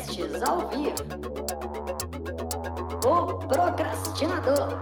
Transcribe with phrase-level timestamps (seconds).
[0.00, 0.94] Podcasts ao vivo.
[3.04, 4.78] O Procrastinador.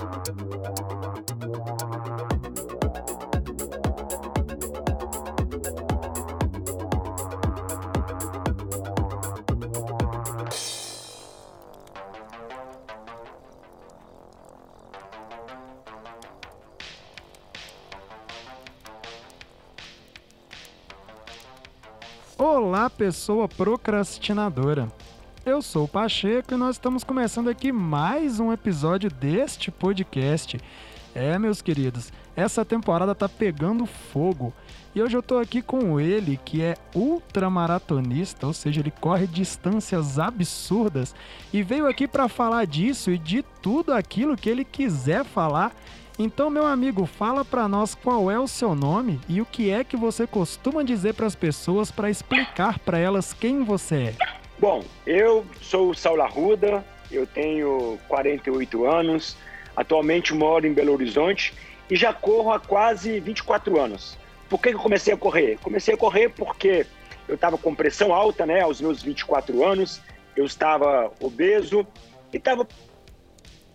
[22.39, 24.89] Olá, pessoa procrastinadora.
[25.49, 30.61] Eu sou o Pacheco e nós estamos começando aqui mais um episódio deste podcast.
[31.15, 34.53] É, meus queridos, essa temporada tá pegando fogo.
[34.95, 40.19] E hoje eu tô aqui com ele, que é ultramaratonista, ou seja, ele corre distâncias
[40.19, 41.15] absurdas
[41.51, 45.75] e veio aqui para falar disso e de tudo aquilo que ele quiser falar.
[46.19, 49.83] Então, meu amigo, fala para nós qual é o seu nome e o que é
[49.83, 54.38] que você costuma dizer para as pessoas para explicar para elas quem você é.
[54.61, 59.37] Bom, eu sou o Saulo Arruda, eu tenho 48 anos,
[59.77, 61.55] atualmente moro em Belo Horizonte
[61.89, 64.19] e já corro há quase 24 anos.
[64.49, 65.59] Por que eu comecei a correr?
[65.63, 66.85] Comecei a correr porque
[67.29, 70.01] eu estava com pressão alta, né, aos meus 24 anos,
[70.37, 71.87] eu estava obeso
[72.33, 72.67] e estava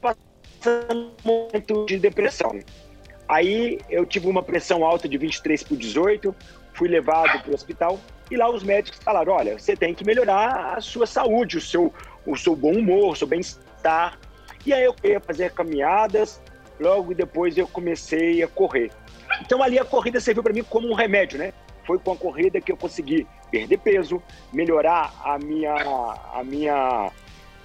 [0.02, 2.60] passando um momento de depressão.
[3.30, 6.36] Aí eu tive uma pressão alta de 23 por 18,
[6.74, 7.98] fui levado para o hospital
[8.34, 11.94] e lá os médicos falaram: olha, você tem que melhorar a sua saúde, o seu,
[12.26, 14.18] o seu bom humor, o seu bem-estar.
[14.66, 16.42] E aí eu ia fazer caminhadas,
[16.80, 18.92] logo depois eu comecei a correr.
[19.42, 21.54] Então ali a corrida serviu para mim como um remédio, né?
[21.86, 25.76] Foi com a corrida que eu consegui perder peso, melhorar a minha,
[26.34, 27.12] a minha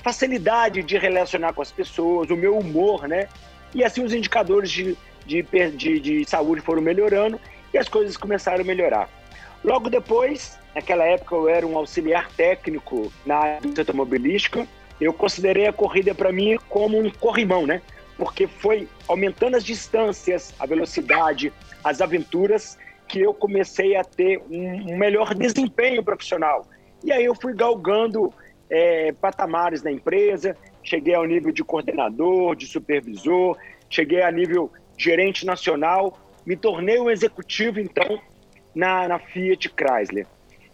[0.02, 3.28] facilidade de relacionar com as pessoas, o meu humor, né?
[3.74, 7.40] E assim os indicadores de, de, de, de saúde foram melhorando
[7.72, 9.17] e as coisas começaram a melhorar.
[9.64, 14.66] Logo depois, naquela época eu era um auxiliar técnico na área automobilística,
[15.00, 17.80] eu considerei a corrida para mim como um corrimão, né?
[18.16, 21.52] Porque foi aumentando as distâncias, a velocidade,
[21.84, 22.76] as aventuras,
[23.06, 26.66] que eu comecei a ter um melhor desempenho profissional.
[27.02, 28.32] E aí eu fui galgando
[28.68, 33.56] é, patamares na empresa, cheguei ao nível de coordenador, de supervisor,
[33.88, 38.20] cheguei a nível gerente nacional, me tornei um executivo, então,
[38.74, 40.26] na, na Fiat Chrysler.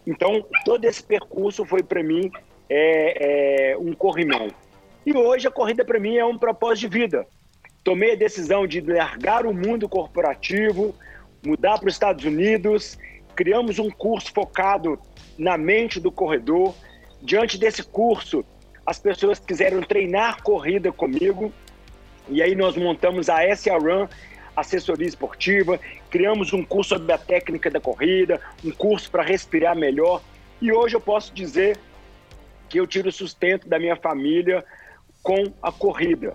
[0.05, 2.31] Então, todo esse percurso foi para mim
[2.69, 4.49] é, é, um corrimão.
[5.05, 7.27] E hoje a corrida para mim é um propósito de vida.
[7.83, 10.95] Tomei a decisão de largar o mundo corporativo,
[11.45, 12.97] mudar para os Estados Unidos,
[13.35, 14.99] criamos um curso focado
[15.37, 16.73] na mente do corredor.
[17.21, 18.43] Diante desse curso,
[18.85, 21.51] as pessoas quiseram treinar corrida comigo,
[22.29, 24.07] e aí nós montamos a SA Run,
[24.55, 25.79] assessoria esportiva,
[26.09, 30.21] criamos um curso sobre a técnica da corrida, um curso para respirar melhor.
[30.61, 31.77] E hoje eu posso dizer
[32.69, 34.63] que eu tiro sustento da minha família
[35.21, 36.33] com a corrida.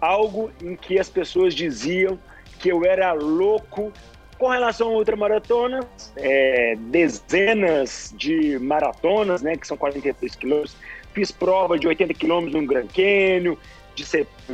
[0.00, 2.18] Algo em que as pessoas diziam
[2.58, 3.92] que eu era louco
[4.38, 5.86] com relação a ultramaratonas,
[6.16, 10.76] é, dezenas de maratonas, né, que são 43 quilômetros.
[11.12, 13.56] Fiz prova de 80 quilômetros no Gran Canyon,
[13.94, 14.04] de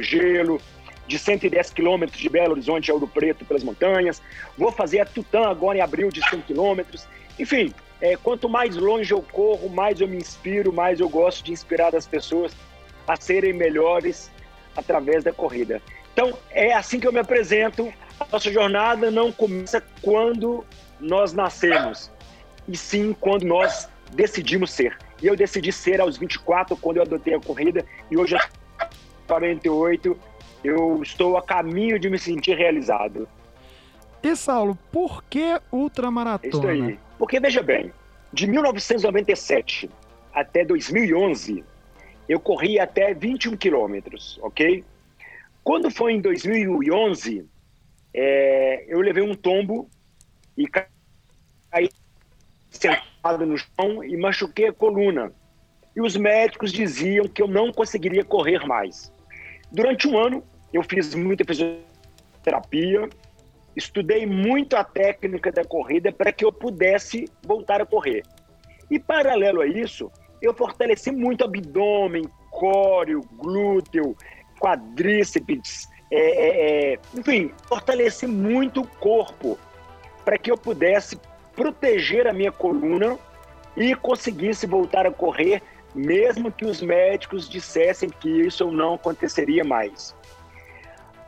[0.01, 0.61] Gelo,
[1.09, 4.23] de 110 quilômetros de Belo Horizonte a Ouro Preto pelas montanhas.
[4.57, 7.09] Vou fazer a Tutã agora em abril de 100 quilômetros.
[7.39, 11.51] Enfim, é, quanto mais longe eu corro, mais eu me inspiro, mais eu gosto de
[11.51, 12.55] inspirar as pessoas
[13.07, 14.31] a serem melhores
[14.77, 15.81] através da corrida.
[16.13, 17.93] Então, é assim que eu me apresento.
[18.21, 20.65] A nossa jornada não começa quando
[21.01, 22.11] nós nascemos,
[22.69, 24.97] e sim quando nós decidimos ser.
[25.23, 28.47] E eu decidi ser aos 24, quando eu adotei a corrida, e hoje aos
[29.27, 30.19] 48
[30.63, 33.29] eu estou a caminho de me sentir realizado.
[34.23, 36.49] E Saulo, por que ultramaratona?
[36.49, 36.99] Isso aí.
[37.19, 37.93] Porque veja bem,
[38.33, 39.91] de 1997
[40.33, 41.65] até 2011,
[42.29, 44.85] eu corri até 21 quilômetros, ok?
[45.65, 47.47] Quando foi em 2011,
[48.15, 49.89] é, eu levei um tombo
[50.57, 51.89] e caí
[52.71, 55.33] sentado no chão e machuquei a coluna.
[55.95, 59.13] E os médicos diziam que eu não conseguiria correr mais.
[59.71, 60.43] Durante um ano,
[60.73, 63.09] eu fiz muita fisioterapia,
[63.77, 68.23] estudei muito a técnica da corrida para que eu pudesse voltar a correr.
[68.91, 70.11] E paralelo a isso,
[70.41, 74.17] eu fortaleci muito abdômen, córeo, glúteo,
[74.59, 79.59] quadríceps, é, é, é, enfim, fortaleci muito o corpo
[80.25, 81.19] para que eu pudesse
[81.55, 83.19] proteger a minha coluna
[83.77, 85.63] e conseguisse voltar a correr
[85.95, 90.15] mesmo que os médicos dissessem que isso não aconteceria mais.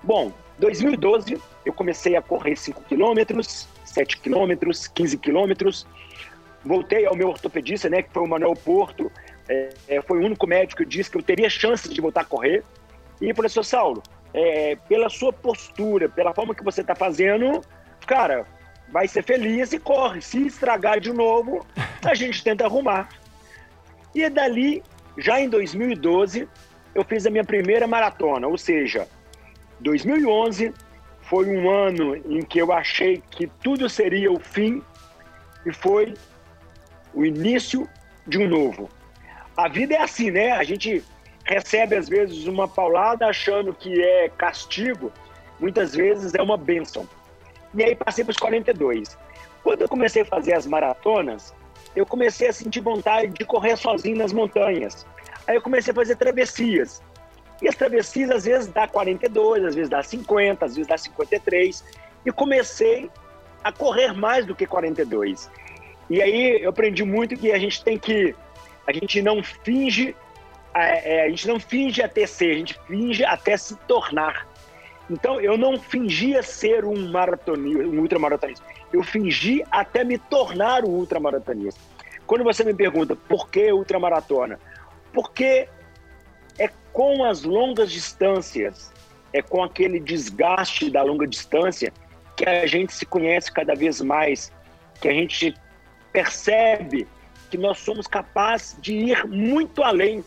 [0.03, 5.87] Bom, 2012 eu comecei a correr 5 quilômetros, 7 quilômetros, 15 quilômetros.
[6.65, 9.11] Voltei ao meu ortopedista, né, que foi o Manuel Porto,
[9.49, 12.25] é, é, foi o único médico que disse que eu teria chance de voltar a
[12.25, 12.63] correr.
[13.21, 14.03] E falei, seu Saulo,
[14.33, 17.61] é, pela sua postura, pela forma que você está fazendo,
[18.07, 18.47] cara,
[18.91, 20.23] vai ser feliz e corre.
[20.23, 21.67] Se estragar de novo,
[22.05, 23.09] a gente tenta arrumar.
[24.15, 24.83] E dali,
[25.17, 26.49] já em 2012,
[26.95, 29.07] eu fiz a minha primeira maratona, ou seja,
[29.81, 30.73] 2011
[31.23, 34.83] foi um ano em que eu achei que tudo seria o fim
[35.65, 36.15] e foi
[37.15, 37.89] o início
[38.27, 38.89] de um novo.
[39.57, 40.53] A vida é assim, né?
[40.53, 41.05] A gente
[41.45, 45.13] recebe às vezes uma paulada achando que é castigo,
[45.59, 47.09] muitas vezes é uma bênção.
[47.75, 49.17] E aí passei para os 42.
[49.63, 51.55] Quando eu comecei a fazer as maratonas,
[51.95, 55.07] eu comecei a sentir vontade de correr sozinho nas montanhas.
[55.47, 57.03] Aí eu comecei a fazer travessias.
[57.61, 61.85] E as travessias às vezes dá 42, às vezes dá 50, às vezes dá 53.
[62.25, 63.11] E comecei
[63.63, 65.51] a correr mais do que 42.
[66.09, 68.35] E aí eu aprendi muito que a gente tem que
[68.87, 70.17] a gente não finge
[70.75, 74.47] é, é, a gente não finge até ser, a gente finge até se tornar.
[75.09, 78.65] Então eu não fingia ser um maratonista, um ultramaratonista.
[78.93, 81.81] Eu fingi até me tornar um ultramaratonista.
[82.27, 84.59] Quando você me pergunta por que ultramaratona,
[85.13, 85.69] porque
[86.59, 88.93] é com as longas distâncias,
[89.33, 91.93] é com aquele desgaste da longa distância
[92.37, 94.53] que a gente se conhece cada vez mais,
[95.01, 95.55] que a gente
[96.13, 97.07] percebe
[97.51, 100.25] que nós somos capazes de ir muito além.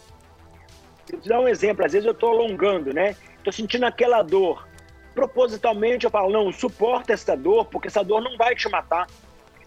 [1.09, 3.15] Vou te dar um exemplo, às vezes eu estou alongando, né?
[3.37, 4.67] Estou sentindo aquela dor.
[5.13, 9.07] Propositalmente eu falo, não, suporta essa dor, porque essa dor não vai te matar.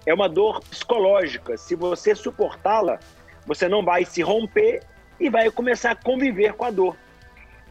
[0.04, 1.56] É uma dor psicológica.
[1.56, 2.98] Se você suportá-la,
[3.46, 4.82] você não vai se romper
[5.18, 6.96] e vai começar a conviver com a dor.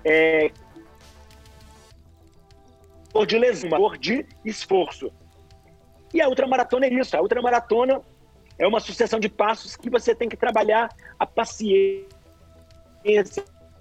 [0.03, 0.51] É...
[3.13, 5.11] Dor de lesão, dor de esforço.
[6.13, 7.15] E a ultramaratona é isso.
[7.15, 8.01] A ultramaratona
[8.57, 10.89] é uma sucessão de passos que você tem que trabalhar
[11.19, 12.05] a paciência,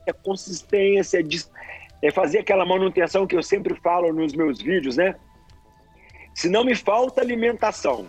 [0.09, 1.45] a consistência, de,
[2.03, 5.15] é fazer aquela manutenção que eu sempre falo nos meus vídeos, né?
[6.35, 8.07] Se não me falta alimentação,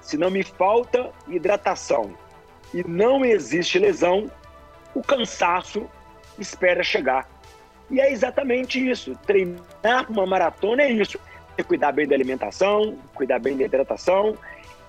[0.00, 2.12] se não me falta hidratação
[2.72, 4.30] e não existe lesão,
[4.94, 5.88] o cansaço
[6.38, 7.28] espera chegar.
[7.90, 9.16] E é exatamente isso.
[9.26, 11.18] Treinar uma maratona é isso.
[11.56, 14.36] É cuidar bem da alimentação, cuidar bem da hidratação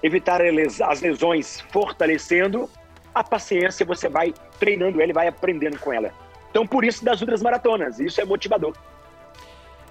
[0.02, 2.70] evitar as lesões fortalecendo,
[3.14, 6.14] a paciência você vai treinando ela e vai aprendendo com ela.
[6.50, 8.76] Então, por isso das outras maratonas, isso é motivador.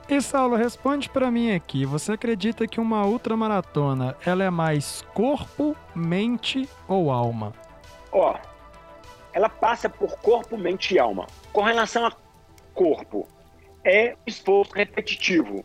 [0.08, 5.76] E Saulo, responde para mim aqui, você acredita que uma ultramaratona, ela é mais corpo,
[5.94, 7.52] mente ou alma?
[8.10, 8.34] Ó,
[9.34, 11.26] ela passa por corpo, mente e alma.
[11.52, 12.12] Com relação a
[12.72, 13.28] corpo,
[13.84, 15.62] é esforço repetitivo.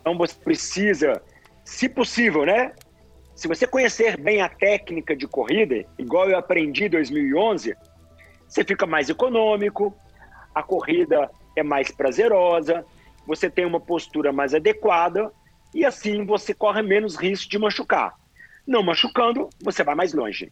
[0.00, 1.22] Então você precisa,
[1.64, 2.72] se possível, né,
[3.36, 7.74] se você conhecer bem a técnica de corrida, igual eu aprendi em 2011,
[8.48, 9.96] você fica mais econômico,
[10.54, 12.84] a corrida é mais prazerosa,
[13.26, 15.32] você tem uma postura mais adequada
[15.74, 18.14] e assim você corre menos risco de machucar.
[18.66, 20.50] Não machucando, você vai mais longe.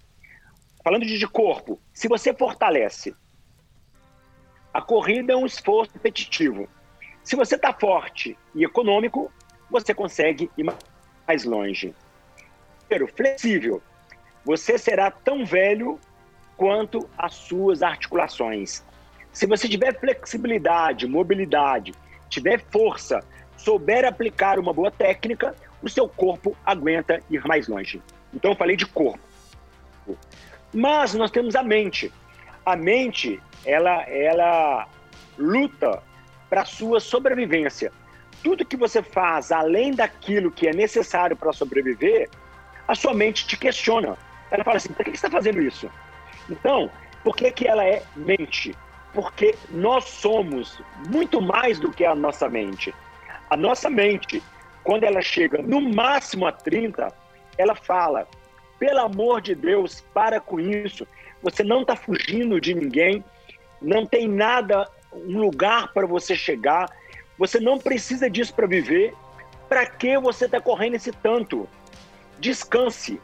[0.82, 3.14] Falando de corpo, se você fortalece,
[4.72, 6.68] a corrida é um esforço repetitivo.
[7.22, 9.30] Se você está forte e econômico,
[9.70, 10.64] você consegue ir
[11.26, 11.94] mais longe
[13.14, 13.82] flexível.
[14.44, 15.98] Você será tão velho
[16.56, 18.82] quanto as suas articulações.
[19.38, 21.94] Se você tiver flexibilidade, mobilidade,
[22.28, 23.22] tiver força,
[23.56, 28.02] souber aplicar uma boa técnica, o seu corpo aguenta ir mais longe.
[28.34, 29.20] Então eu falei de corpo.
[30.74, 32.12] Mas nós temos a mente.
[32.66, 34.88] A mente, ela, ela
[35.38, 36.02] luta
[36.50, 37.92] para sua sobrevivência.
[38.42, 42.28] Tudo que você faz além daquilo que é necessário para sobreviver,
[42.88, 44.18] a sua mente te questiona.
[44.50, 45.88] Ela fala assim: por que você está fazendo isso?
[46.50, 46.90] Então,
[47.22, 48.74] por que, que ela é mente?
[49.12, 52.94] Porque nós somos muito mais do que a nossa mente.
[53.50, 54.42] A nossa mente,
[54.84, 57.12] quando ela chega no máximo a 30,
[57.56, 58.28] ela fala:
[58.78, 61.06] pelo amor de Deus, para com isso.
[61.42, 63.24] Você não está fugindo de ninguém,
[63.80, 66.90] não tem nada, um lugar para você chegar,
[67.38, 69.14] você não precisa disso para viver.
[69.68, 71.68] Para que você está correndo esse tanto?
[72.38, 73.20] descanse.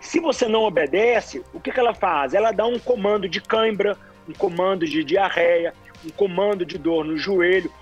[0.00, 2.32] Se você não obedece, o que, que ela faz?
[2.32, 3.96] Ela dá um comando de cãibra,
[4.30, 7.72] um comando de diarreia, um comando de dor no joelho,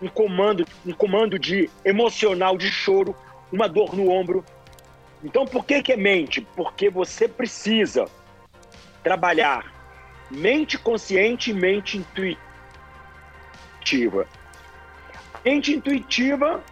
[0.00, 3.16] um comando, um comando de emocional de choro,
[3.52, 4.44] uma dor no ombro.
[5.24, 6.40] Então, por que, que é mente?
[6.56, 8.06] Porque você precisa
[9.02, 9.72] trabalhar
[10.30, 12.38] mente consciente e mente intuitiva.
[15.44, 16.62] Mente intuitiva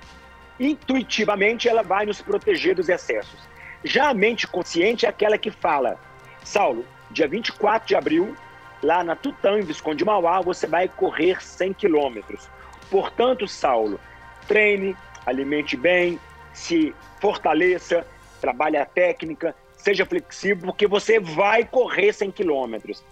[0.58, 3.40] intuitivamente ela vai nos proteger dos excessos.
[3.82, 5.98] Já a mente consciente é aquela que fala:
[6.44, 8.36] Saulo, dia 24 de abril,
[8.82, 12.48] lá na Tutã, em Visconde Mauá, você vai correr 100 quilômetros.
[12.90, 14.00] Portanto, Saulo,
[14.46, 16.18] treine, alimente bem,
[16.52, 18.06] se fortaleça,
[18.40, 23.04] trabalhe a técnica, seja flexível, porque você vai correr 100 quilômetros.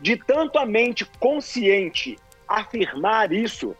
[0.00, 2.18] De tanto a mente consciente
[2.48, 3.76] afirmar isso,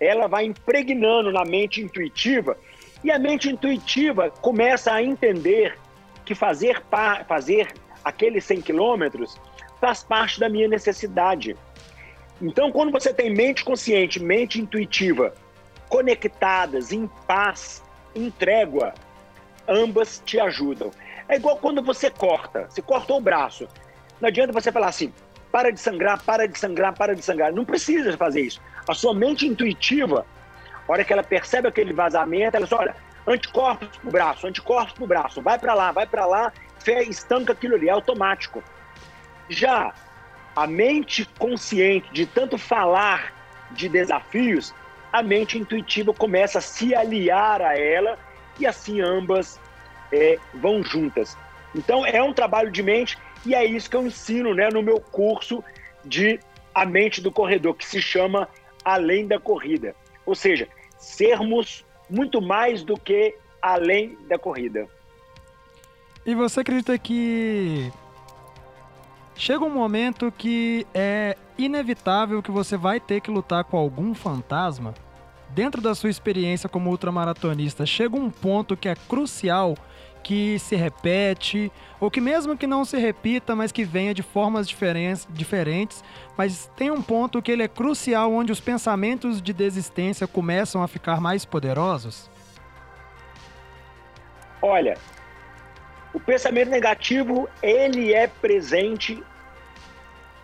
[0.00, 2.56] ela vai impregnando na mente intuitiva
[3.02, 5.78] e a mente intuitiva começa a entender
[6.24, 6.82] que fazer,
[7.28, 7.68] fazer
[8.04, 9.40] aqueles 100 quilômetros
[9.80, 11.56] faz parte da minha necessidade.
[12.40, 15.34] Então, quando você tem mente consciente, mente intuitiva,
[15.88, 17.82] conectadas, em paz,
[18.14, 18.94] em trégua,
[19.68, 20.90] ambas te ajudam.
[21.28, 23.68] É igual quando você corta, você cortou o braço.
[24.20, 25.12] Não adianta você falar assim,
[25.50, 27.52] para de sangrar, para de sangrar, para de sangrar.
[27.52, 28.60] Não precisa fazer isso.
[28.88, 30.26] A sua mente intuitiva,
[30.86, 32.94] a hora que ela percebe aquele vazamento, ela só olha,
[33.26, 36.52] anticorpos pro braço, anticorpos pro braço, vai para lá, vai para lá,
[36.84, 38.62] fé estanca aquilo ali, é automático.
[39.48, 39.92] Já
[40.54, 43.32] a mente consciente de tanto falar
[43.70, 44.74] de desafios,
[45.12, 48.18] a mente intuitiva começa a se aliar a ela
[48.58, 49.60] e assim ambas
[50.12, 51.36] é, vão juntas.
[51.74, 55.00] Então é um trabalho de mente e é isso que eu ensino né, no meu
[55.00, 55.64] curso
[56.04, 56.38] de
[56.74, 58.48] A Mente do Corredor, que se chama
[58.84, 59.94] Além da Corrida.
[60.24, 64.86] Ou seja, sermos muito mais do que além da corrida.
[66.26, 67.92] E você acredita que
[69.36, 74.94] chega um momento que é inevitável que você vai ter que lutar com algum fantasma?
[75.50, 79.76] Dentro da sua experiência como ultramaratonista, chega um ponto que é crucial
[80.22, 84.66] que se repete, ou que mesmo que não se repita, mas que venha de formas
[85.28, 86.02] diferentes,
[86.36, 90.88] mas tem um ponto que ele é crucial onde os pensamentos de desistência começam a
[90.88, 92.30] ficar mais poderosos?
[94.62, 94.96] Olha,
[96.14, 99.20] o pensamento negativo, ele é presente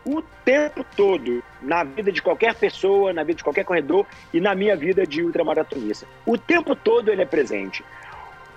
[0.05, 4.53] o tempo todo na vida de qualquer pessoa, na vida de qualquer corredor e na
[4.53, 6.07] minha vida de ultramaratonista.
[6.27, 7.85] O tempo todo ele é presente.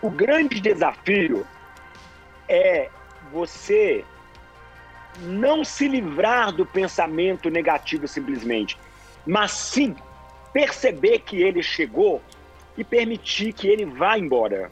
[0.01, 1.45] O grande desafio
[2.49, 2.89] é
[3.31, 4.03] você
[5.19, 8.75] não se livrar do pensamento negativo simplesmente,
[9.25, 9.95] mas sim
[10.51, 12.21] perceber que ele chegou
[12.75, 14.71] e permitir que ele vá embora.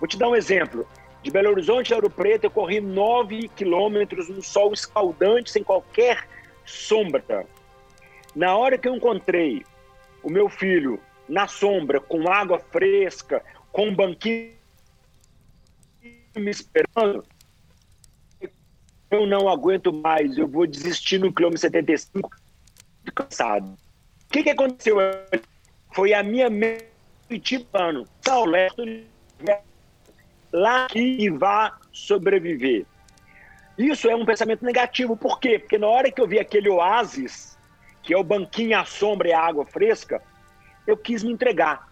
[0.00, 0.86] Vou te dar um exemplo.
[1.22, 6.26] De Belo Horizonte a Ouro Preto, eu corri 9 quilômetros no sol escaldante, sem qualquer
[6.64, 7.44] sombra.
[8.36, 9.64] Na hora que eu encontrei
[10.22, 14.52] o meu filho na sombra, com água fresca, com um banquinho
[16.36, 17.24] me esperando,
[19.10, 22.30] eu não aguento mais, eu vou desistir no quilômetro 75,
[23.14, 23.76] cansado.
[24.26, 24.98] O que, que aconteceu?
[25.92, 28.54] Foi a minha mente ano, Saulo,
[30.52, 32.86] lá que vá sobreviver.
[33.76, 35.58] Isso é um pensamento negativo, por quê?
[35.58, 37.56] Porque na hora que eu vi aquele oásis,
[38.02, 40.20] que é o banquinho à sombra e a água fresca,
[40.86, 41.88] eu quis me entregar.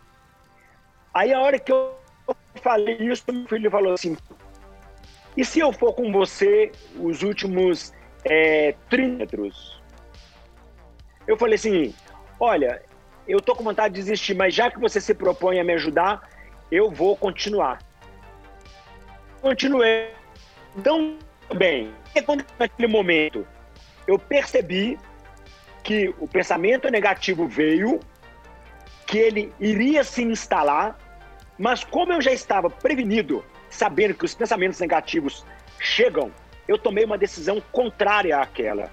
[1.15, 1.95] Aí a hora que eu
[2.63, 4.17] falei isso, meu filho falou assim:
[5.37, 7.93] e se eu for com você os últimos
[8.25, 9.83] é, 30 metros?
[11.27, 11.95] Eu falei assim:
[12.41, 12.83] olha,
[13.29, 16.29] eu tô com vontade de desistir, mas já que você se propõe a me ajudar,
[16.71, 17.79] eu vou continuar.
[19.41, 20.11] Continuei.
[20.77, 21.19] Então,
[21.55, 23.47] bem, o que aconteceu naquele momento?
[24.07, 24.99] Eu percebi
[25.83, 28.01] que o pensamento negativo veio,
[29.07, 30.99] que ele iria se instalar,
[31.59, 35.45] mas como eu já estava prevenido, sabendo que os pensamentos negativos
[35.79, 36.33] chegam,
[36.67, 38.91] eu tomei uma decisão contrária àquela.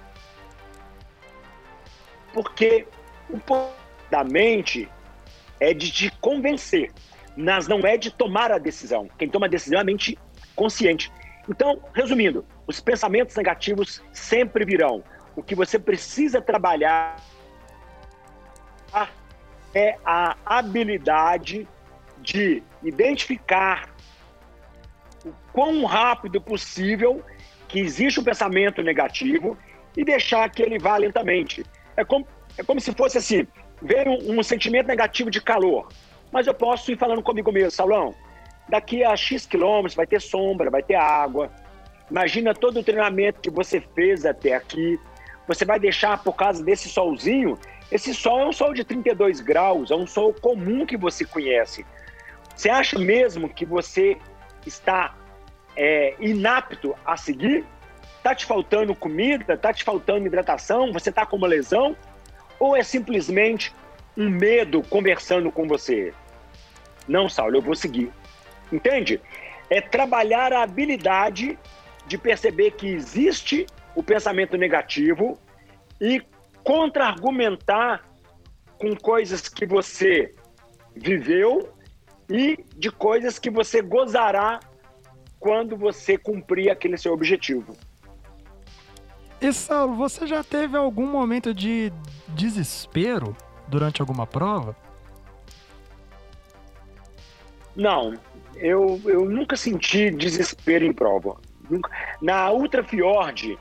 [2.32, 2.86] Porque
[3.28, 3.72] o poder
[4.10, 4.88] da mente
[5.58, 6.92] é de te convencer,
[7.36, 9.08] mas não é de tomar a decisão.
[9.18, 10.16] Quem toma a decisão é a mente
[10.54, 11.12] consciente.
[11.48, 15.02] Então, resumindo, os pensamentos negativos sempre virão.
[15.36, 17.16] O que você precisa trabalhar
[19.74, 21.68] é a habilidade
[22.18, 23.92] de identificar
[25.24, 27.22] o quão rápido possível
[27.66, 29.58] que existe um pensamento negativo
[29.96, 31.64] e deixar que ele vá lentamente.
[31.96, 33.46] É como, é como se fosse assim,
[33.82, 35.88] ver um, um sentimento negativo de calor,
[36.32, 38.14] mas eu posso ir falando comigo mesmo, Salão,
[38.68, 41.50] daqui a X quilômetros vai ter sombra, vai ter água.
[42.10, 44.98] Imagina todo o treinamento que você fez até aqui.
[45.46, 47.58] Você vai deixar por causa desse solzinho?
[47.90, 51.84] Esse sol é um sol de 32 graus, é um sol comum que você conhece.
[52.54, 54.16] Você acha mesmo que você
[54.66, 55.14] está
[55.76, 57.64] é, inapto a seguir?
[58.16, 59.54] Está te faltando comida?
[59.54, 60.92] Está te faltando hidratação?
[60.92, 61.94] Você está com uma lesão?
[62.58, 63.74] Ou é simplesmente
[64.16, 66.14] um medo conversando com você?
[67.06, 68.10] Não, Saulo, eu vou seguir.
[68.72, 69.20] Entende?
[69.70, 71.58] É trabalhar a habilidade
[72.06, 75.38] de perceber que existe o pensamento negativo
[76.00, 76.22] e
[76.62, 78.04] contra-argumentar
[78.78, 80.34] com coisas que você
[80.94, 81.72] viveu
[82.28, 84.60] e de coisas que você gozará
[85.38, 87.76] quando você cumprir aquele seu objetivo.
[89.40, 91.92] E Saulo, você já teve algum momento de
[92.28, 93.36] desespero
[93.68, 94.74] durante alguma prova?
[97.76, 98.14] Não,
[98.56, 101.36] eu, eu nunca senti desespero em prova.
[102.20, 103.58] Na Ultra Fiord,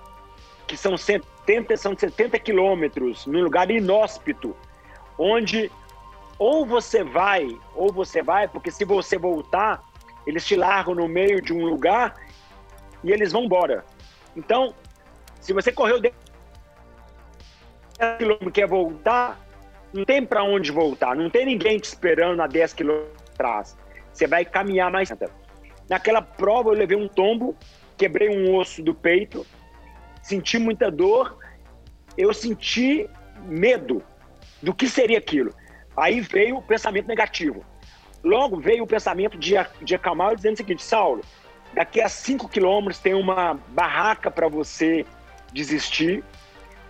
[0.67, 4.55] que são 70, são 70 quilômetros, num lugar inóspito,
[5.17, 5.71] onde
[6.37, 9.81] ou você vai, ou você vai, porque se você voltar,
[10.25, 12.15] eles te largam no meio de um lugar
[13.03, 13.85] e eles vão embora.
[14.35, 14.73] Então,
[15.39, 16.13] se você correu 10
[18.17, 19.39] quilômetros e quer voltar,
[19.93, 23.77] não tem para onde voltar, não tem ninguém te esperando a 10 quilômetros atrás.
[24.13, 25.11] Você vai caminhar mais.
[25.89, 27.55] Naquela prova eu levei um tombo,
[27.97, 29.45] quebrei um osso do peito,
[30.21, 31.37] senti muita dor,
[32.17, 33.09] eu senti
[33.45, 34.03] medo
[34.61, 35.53] do que seria aquilo.
[35.95, 37.65] Aí veio o pensamento negativo.
[38.23, 41.21] Logo veio o pensamento de, de acalmar, dizendo o seguinte: Saulo,
[41.73, 45.05] daqui a 5 quilômetros tem uma barraca para você
[45.51, 46.23] desistir.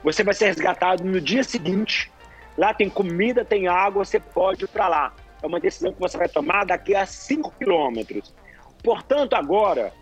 [0.04, 2.12] Você vai ser resgatado no dia seguinte.
[2.58, 5.14] Lá tem comida, tem água, você pode ir para lá.
[5.44, 8.34] É uma decisão que você vai tomar daqui a 5 quilômetros.
[8.82, 9.94] Portanto, agora,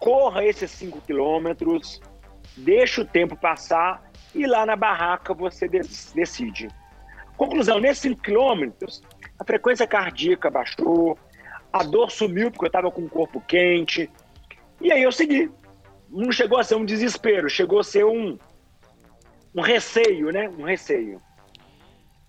[0.00, 2.00] corra esses 5 quilômetros,
[2.56, 4.02] deixa o tempo passar
[4.34, 6.68] e lá na barraca você decide.
[7.36, 9.02] Conclusão, nesses 5 quilômetros,
[9.38, 11.16] a frequência cardíaca baixou,
[11.72, 14.10] a dor sumiu porque eu estava com o corpo quente.
[14.80, 15.48] E aí eu segui.
[16.10, 18.36] Não chegou a ser um desespero, chegou a ser um,
[19.54, 20.48] um receio, né?
[20.48, 21.22] Um receio.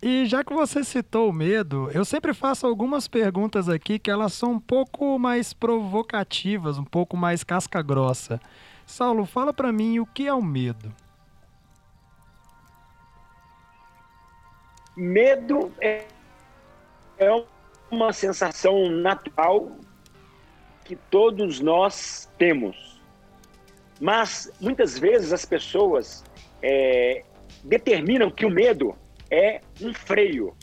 [0.05, 4.33] E já que você citou o medo, eu sempre faço algumas perguntas aqui que elas
[4.33, 8.37] são um pouco mais provocativas, um pouco mais casca grossa.
[8.85, 10.93] Saulo, fala para mim o que é o medo.
[14.93, 16.05] Medo é,
[17.17, 17.45] é
[17.89, 19.71] uma sensação natural
[20.83, 23.01] que todos nós temos.
[24.01, 26.25] Mas muitas vezes as pessoas
[26.61, 27.23] é,
[27.63, 28.97] determinam que o medo
[29.33, 30.55] é um freio.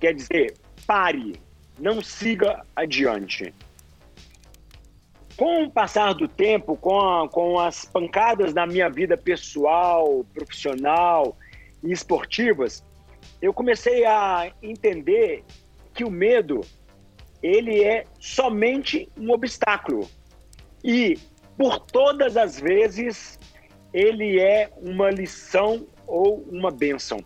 [0.00, 0.54] Quer dizer,
[0.86, 1.38] pare,
[1.78, 3.52] não siga adiante.
[5.36, 11.36] Com o passar do tempo, com, a, com as pancadas na minha vida pessoal, profissional
[11.82, 12.82] e esportivas,
[13.40, 15.44] eu comecei a entender
[15.94, 16.62] que o medo
[17.40, 20.08] ele é somente um obstáculo
[20.82, 21.16] e
[21.56, 23.38] por todas as vezes
[23.92, 27.24] ele é uma lição ou uma bênção.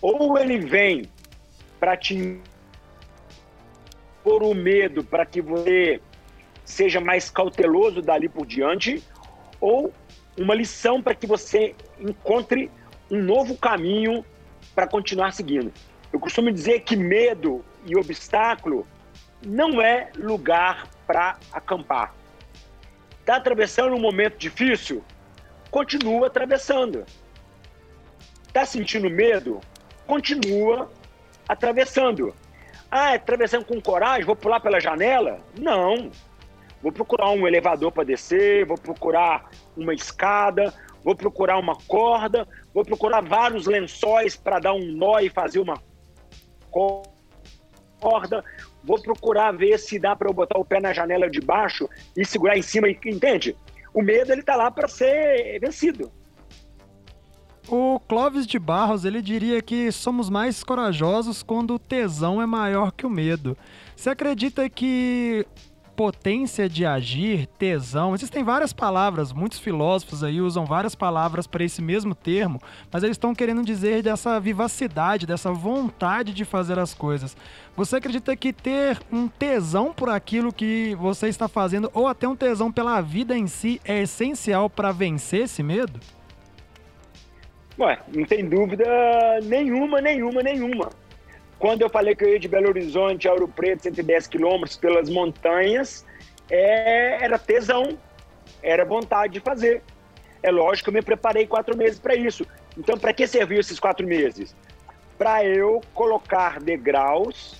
[0.00, 1.10] Ou ele vem
[1.78, 2.40] para te
[4.22, 6.00] por o medo para que você
[6.64, 9.02] seja mais cauteloso dali por diante,
[9.60, 9.92] ou
[10.36, 12.70] uma lição para que você encontre
[13.10, 14.24] um novo caminho
[14.74, 15.70] para continuar seguindo.
[16.10, 18.86] Eu costumo dizer que medo e obstáculo
[19.44, 22.14] não é lugar para acampar.
[23.20, 25.04] Está atravessando um momento difícil?
[25.70, 27.04] Continua atravessando.
[28.46, 29.60] Está sentindo medo?
[30.06, 30.90] Continua
[31.48, 32.34] atravessando.
[32.90, 35.38] Ah, é atravessando com coragem, vou pular pela janela?
[35.58, 36.10] Não.
[36.82, 42.84] Vou procurar um elevador para descer, vou procurar uma escada, vou procurar uma corda, vou
[42.84, 45.82] procurar vários lençóis para dar um nó e fazer uma
[46.70, 48.44] corda,
[48.82, 52.24] vou procurar ver se dá para eu botar o pé na janela de baixo e
[52.24, 53.56] segurar em cima, entende?
[53.94, 56.12] O medo ele tá lá para ser vencido.
[57.68, 62.92] O Clóvis de Barros ele diria que somos mais corajosos quando o tesão é maior
[62.92, 63.56] que o medo.
[63.96, 65.46] Você acredita que
[65.94, 68.14] potência de agir, tesão.
[68.14, 72.60] Existem várias palavras, muitos filósofos aí usam várias palavras para esse mesmo termo,
[72.92, 77.36] mas eles estão querendo dizer dessa vivacidade, dessa vontade de fazer as coisas.
[77.76, 82.36] Você acredita que ter um tesão por aquilo que você está fazendo ou até um
[82.36, 85.98] tesão pela vida em si é essencial para vencer esse medo?
[87.78, 88.86] Ué, não tem dúvida
[89.42, 90.90] nenhuma, nenhuma, nenhuma.
[91.58, 95.08] Quando eu falei que eu ia de Belo Horizonte a Ouro Preto, 110 quilômetros pelas
[95.08, 96.04] montanhas,
[96.50, 97.98] é, era tesão,
[98.62, 99.82] era vontade de fazer.
[100.42, 102.46] É lógico que eu me preparei quatro meses para isso.
[102.76, 104.54] Então, para que serviu esses quatro meses?
[105.16, 107.56] Para eu colocar degraus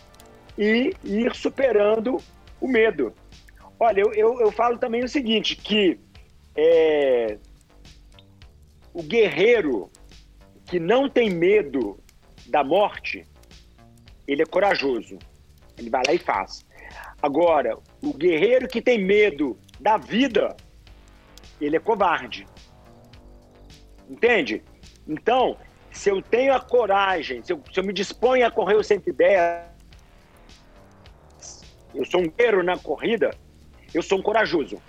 [0.57, 2.19] e ir superando
[2.61, 3.13] o medo.
[3.81, 5.99] Olha, eu, eu, eu falo também o seguinte, que
[6.57, 7.37] é,
[8.93, 9.91] o guerreiro
[10.75, 12.01] que não tem medo
[12.49, 13.25] da morte,
[14.27, 15.21] ele é corajoso.
[15.79, 16.67] Ele vai lá e faz.
[17.23, 20.57] Agora, o guerreiro que tem medo da vida,
[21.61, 22.45] ele é covarde.
[24.11, 24.65] Entende?
[25.07, 25.57] Então,
[25.93, 29.69] se eu tenho a coragem, se eu, se eu me disponho a correr o 110,
[31.95, 33.31] eu sou um guerreiro na corrida,
[33.95, 34.83] eu sou um corajoso.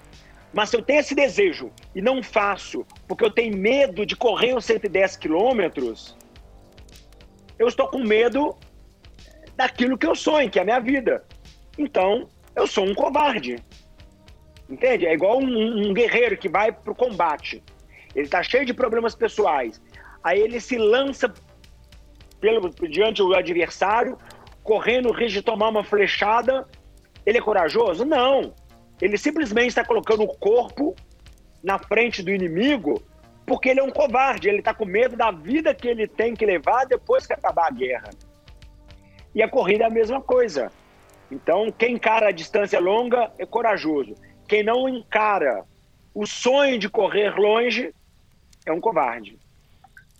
[0.55, 4.55] Mas se eu tenho esse desejo e não faço porque eu tenho medo de correr
[4.55, 6.15] os 110 quilômetros,
[7.59, 8.55] eu estou com medo
[9.57, 11.25] daquilo que eu sonho, que é a minha vida.
[11.77, 13.61] Então, eu sou um covarde.
[14.69, 15.05] Entende?
[15.05, 17.61] É igual um, um guerreiro que vai para o combate.
[18.15, 19.81] Ele está cheio de problemas pessoais.
[20.23, 21.33] Aí ele se lança
[22.39, 24.17] pelo, diante do adversário,
[24.63, 26.65] correndo o risco de tomar uma flechada.
[27.25, 28.05] Ele é corajoso?
[28.05, 28.53] Não.
[29.01, 30.95] Ele simplesmente está colocando o corpo
[31.63, 33.01] na frente do inimigo
[33.45, 34.47] porque ele é um covarde.
[34.47, 37.71] Ele está com medo da vida que ele tem que levar depois que acabar a
[37.71, 38.09] guerra.
[39.33, 40.71] E a corrida é a mesma coisa.
[41.29, 44.15] Então, quem encara a distância longa é corajoso.
[44.47, 45.65] Quem não encara
[46.13, 47.93] o sonho de correr longe
[48.65, 49.37] é um covarde.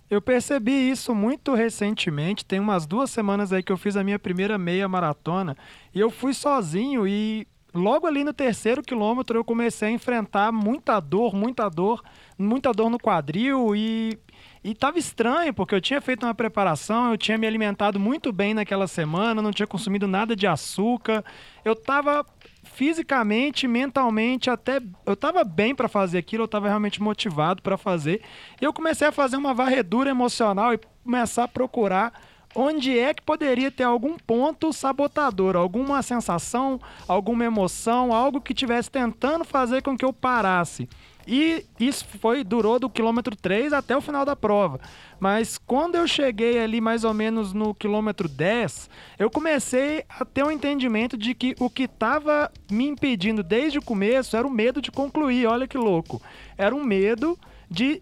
[0.08, 4.20] Eu percebi isso muito recentemente, tem umas duas semanas aí que eu fiz a minha
[4.20, 5.56] primeira meia maratona
[5.92, 7.44] e eu fui sozinho e
[7.76, 12.02] logo ali no terceiro quilômetro eu comecei a enfrentar muita dor, muita dor,
[12.38, 14.18] muita dor no quadril e
[14.64, 18.52] e tava estranho, porque eu tinha feito uma preparação, eu tinha me alimentado muito bem
[18.52, 21.24] naquela semana, não tinha consumido nada de açúcar.
[21.64, 22.26] Eu tava
[22.64, 28.22] fisicamente, mentalmente, até eu tava bem para fazer aquilo, eu tava realmente motivado para fazer.
[28.60, 32.12] E eu comecei a fazer uma varredura emocional e começar a procurar
[32.56, 38.90] onde é que poderia ter algum ponto sabotador, alguma sensação, alguma emoção, algo que tivesse
[38.90, 40.88] tentando fazer com que eu parasse.
[41.26, 44.80] E isso foi durou do quilômetro 3 até o final da prova.
[45.18, 48.88] Mas quando eu cheguei ali mais ou menos no quilômetro 10,
[49.18, 53.82] eu comecei a ter um entendimento de que o que estava me impedindo desde o
[53.82, 55.46] começo era o medo de concluir.
[55.46, 56.22] Olha que louco.
[56.56, 57.36] Era um medo
[57.68, 58.00] de,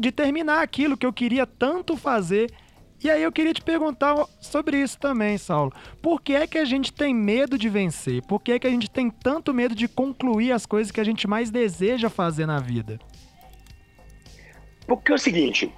[0.00, 2.50] de terminar aquilo que eu queria tanto fazer
[3.04, 5.70] e aí eu queria te perguntar sobre isso também, Saulo.
[6.00, 8.22] Por que é que a gente tem medo de vencer?
[8.22, 11.04] Por que é que a gente tem tanto medo de concluir as coisas que a
[11.04, 12.98] gente mais deseja fazer na vida?
[14.86, 15.70] Porque é o seguinte,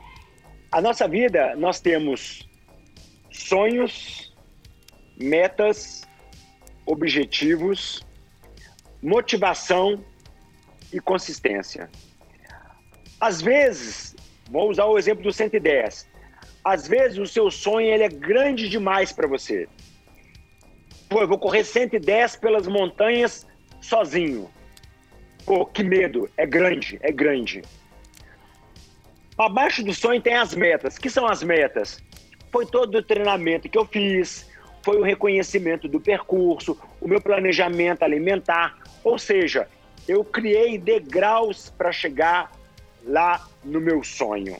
[0.70, 2.48] a nossa vida, nós temos
[3.32, 4.32] sonhos,
[5.20, 6.06] metas,
[6.86, 8.06] objetivos,
[9.02, 10.00] motivação
[10.92, 11.90] e consistência.
[13.20, 14.14] Às vezes,
[14.48, 16.14] vou usar o exemplo do 110
[16.66, 19.68] às vezes o seu sonho ele é grande demais para você.
[21.08, 23.46] Pô, eu vou correr 110 pelas montanhas
[23.80, 24.50] sozinho.
[25.44, 26.28] Pô, que medo.
[26.36, 27.62] É grande, é grande.
[29.38, 30.98] Abaixo do sonho tem as metas.
[30.98, 32.02] que são as metas?
[32.50, 34.50] Foi todo o treinamento que eu fiz,
[34.82, 38.76] foi o reconhecimento do percurso, o meu planejamento alimentar.
[39.04, 39.68] Ou seja,
[40.08, 42.50] eu criei degraus para chegar
[43.04, 44.56] lá no meu sonho,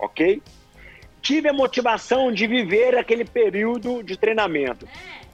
[0.00, 0.42] ok?
[1.24, 4.86] Tive a motivação de viver aquele período de treinamento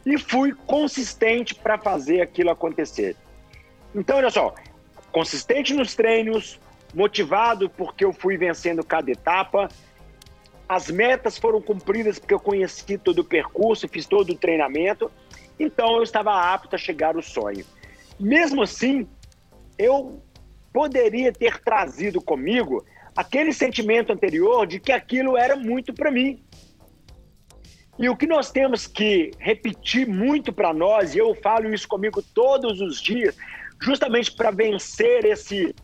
[0.07, 3.17] e fui consistente para fazer aquilo acontecer.
[3.93, 4.55] Então, olha só,
[5.11, 6.61] consistente nos treinos,
[6.95, 9.69] motivado porque eu fui vencendo cada etapa,
[10.69, 15.11] as metas foram cumpridas porque eu conheci todo o percurso, fiz todo o treinamento,
[15.59, 17.67] então eu estava apto a chegar ao sonho.
[18.19, 19.09] Mesmo assim,
[19.77, 20.23] eu
[20.73, 22.85] poderia ter trazido comigo
[23.21, 26.43] aquele sentimento anterior de que aquilo era muito para mim.
[27.99, 32.23] E o que nós temos que repetir muito para nós, e eu falo isso comigo
[32.23, 33.37] todos os dias,
[33.79, 35.75] justamente para vencer esse,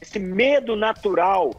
[0.00, 1.54] esse medo natural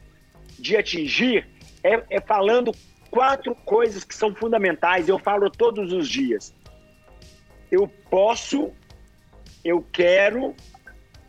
[0.60, 1.48] de atingir,
[1.82, 2.74] é, é falando
[3.10, 5.08] quatro coisas que são fundamentais.
[5.08, 6.54] Eu falo todos os dias.
[7.72, 8.74] Eu posso,
[9.64, 10.54] eu quero,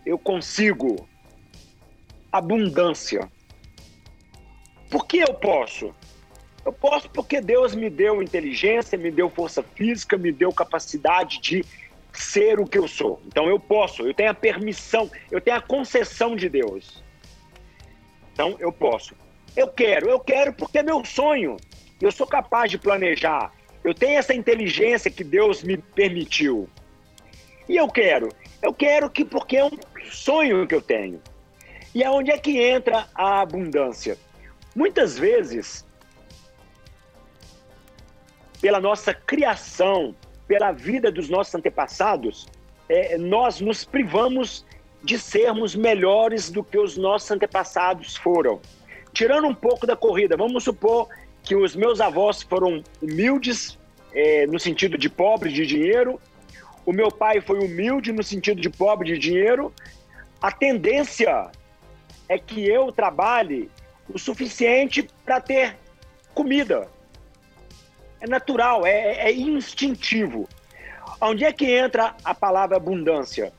[0.04, 1.08] eu consigo.
[2.32, 3.30] Abundância.
[4.90, 5.94] Por que eu posso?
[6.64, 11.64] Eu posso porque Deus me deu inteligência, me deu força física, me deu capacidade de
[12.12, 13.20] ser o que eu sou.
[13.26, 17.02] Então eu posso, eu tenho a permissão, eu tenho a concessão de Deus.
[18.32, 19.14] Então eu posso.
[19.56, 21.56] Eu quero, eu quero porque é meu sonho.
[22.00, 23.52] Eu sou capaz de planejar.
[23.82, 26.68] Eu tenho essa inteligência que Deus me permitiu.
[27.68, 28.30] E eu quero.
[28.62, 29.78] Eu quero que porque é um
[30.10, 31.20] sonho que eu tenho.
[31.94, 34.18] E aonde é que entra a abundância?
[34.74, 35.84] Muitas vezes,
[38.60, 40.14] pela nossa criação,
[40.48, 42.46] pela vida dos nossos antepassados,
[42.88, 44.64] é, nós nos privamos
[45.02, 48.60] de sermos melhores do que os nossos antepassados foram.
[49.12, 51.08] Tirando um pouco da corrida, vamos supor
[51.42, 53.78] que os meus avós foram humildes,
[54.12, 56.20] é, no sentido de pobre de dinheiro,
[56.86, 59.72] o meu pai foi humilde no sentido de pobre de dinheiro.
[60.40, 61.50] A tendência
[62.28, 63.70] é que eu trabalhe
[64.08, 65.76] o suficiente para ter
[66.34, 66.88] comida.
[68.20, 70.48] É natural, é, é instintivo.
[71.20, 73.52] Onde é que entra a palavra abundância?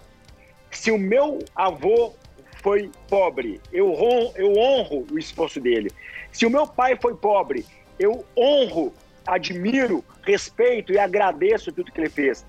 [0.72, 2.14] Se o meu avô
[2.62, 5.92] foi pobre, eu honro, eu honro o esforço dele.
[6.32, 7.66] Se o meu pai foi pobre,
[8.00, 8.94] eu honro,
[9.26, 12.46] admiro, respeito e agradeço tudo que ele fez.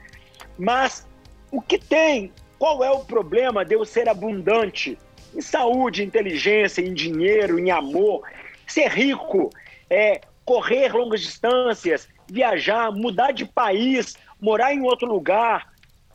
[0.58, 1.06] Mas
[1.50, 2.32] o que tem?
[2.58, 4.98] Qual é o problema de eu ser abundante
[5.36, 8.22] em saúde, inteligência, em dinheiro, em amor?
[8.66, 9.50] Ser rico,
[9.90, 15.72] é correr longas distâncias, viajar, mudar de país, morar em outro lugar.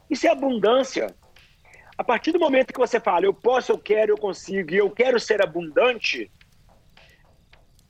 [0.09, 1.07] Isso é abundância.
[1.97, 4.89] A partir do momento que você fala, eu posso, eu quero, eu consigo, e eu
[4.89, 6.31] quero ser abundante,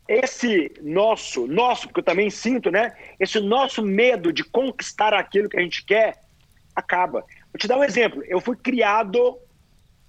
[0.08, 2.94] esse nosso, nosso, porque eu também sinto, né?
[3.18, 6.22] Esse nosso medo de conquistar aquilo que a gente quer
[6.76, 7.22] acaba.
[7.22, 8.22] Vou te dar um exemplo.
[8.28, 9.38] Eu fui criado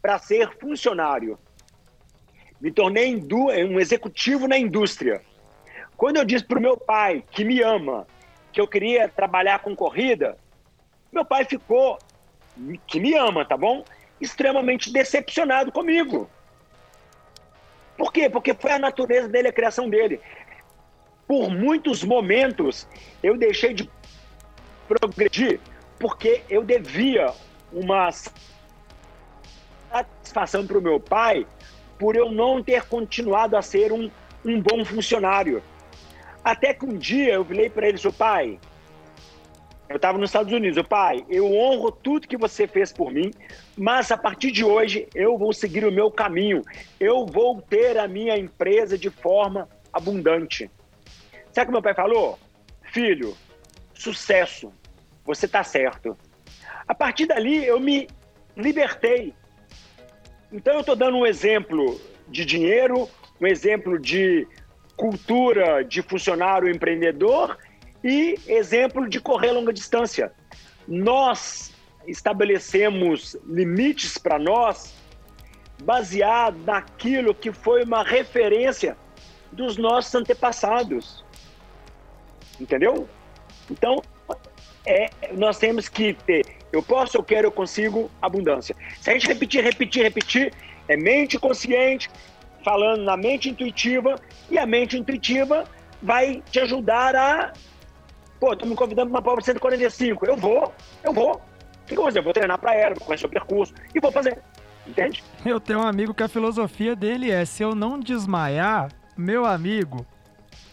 [0.03, 1.38] para ser funcionário.
[2.61, 3.15] Me tornei
[3.65, 5.23] um executivo na indústria.
[5.97, 8.07] Quando eu disse para o meu pai, que me ama,
[8.53, 10.37] que eu queria trabalhar com corrida,
[11.12, 11.99] meu pai ficou,
[12.87, 13.85] que me ama, tá bom?
[14.21, 16.29] Extremamente decepcionado comigo.
[17.97, 18.29] Por quê?
[18.29, 20.21] Porque foi a natureza dele, a criação dele.
[21.27, 22.88] Por muitos momentos
[23.23, 23.88] eu deixei de
[24.88, 25.61] progredir
[25.99, 27.33] porque eu devia
[27.73, 28.09] uma
[29.93, 31.47] satisfação para o meu pai
[31.99, 34.11] por eu não ter continuado a ser um,
[34.45, 35.63] um bom funcionário.
[36.43, 38.59] Até que um dia eu virei para ele, seu pai,
[39.89, 43.31] eu estava nos Estados Unidos, o pai, eu honro tudo que você fez por mim,
[43.77, 46.63] mas a partir de hoje eu vou seguir o meu caminho.
[46.99, 50.71] Eu vou ter a minha empresa de forma abundante.
[51.53, 52.39] Sabe o que meu pai falou?
[52.91, 53.37] Filho,
[53.93, 54.73] sucesso,
[55.25, 56.17] você está certo.
[56.89, 58.09] A partir dali eu me
[58.57, 59.35] libertei.
[60.53, 63.09] Então eu estou dando um exemplo de dinheiro,
[63.41, 64.47] um exemplo de
[64.97, 67.57] cultura de funcionário empreendedor
[68.05, 70.33] e exemplo de correr longa distância.
[70.87, 71.73] Nós
[72.07, 74.95] estabelecemos limites para nós
[75.83, 78.97] baseado naquilo que foi uma referência
[79.51, 81.25] dos nossos antepassados.
[82.61, 83.09] Entendeu?
[83.71, 84.03] Então,
[84.85, 88.75] é, nós temos que ter eu posso, eu quero, eu consigo, abundância.
[89.01, 90.53] Se a gente repetir, repetir, repetir,
[90.89, 92.11] é mente consciente,
[92.65, 94.17] falando na mente intuitiva,
[94.51, 95.65] e a mente intuitiva
[96.03, 97.53] vai te ajudar a.
[98.41, 100.27] Pô, tô me convidando para uma prova 145.
[100.27, 100.73] Eu vou,
[101.05, 101.35] eu vou.
[101.35, 102.19] O que eu vou fazer?
[102.19, 104.39] Eu vou treinar para ela, vou conhecer o percurso e vou fazer.
[104.87, 105.23] Entende?
[105.45, 110.05] Eu tenho um amigo que a filosofia dele é: se eu não desmaiar, meu amigo,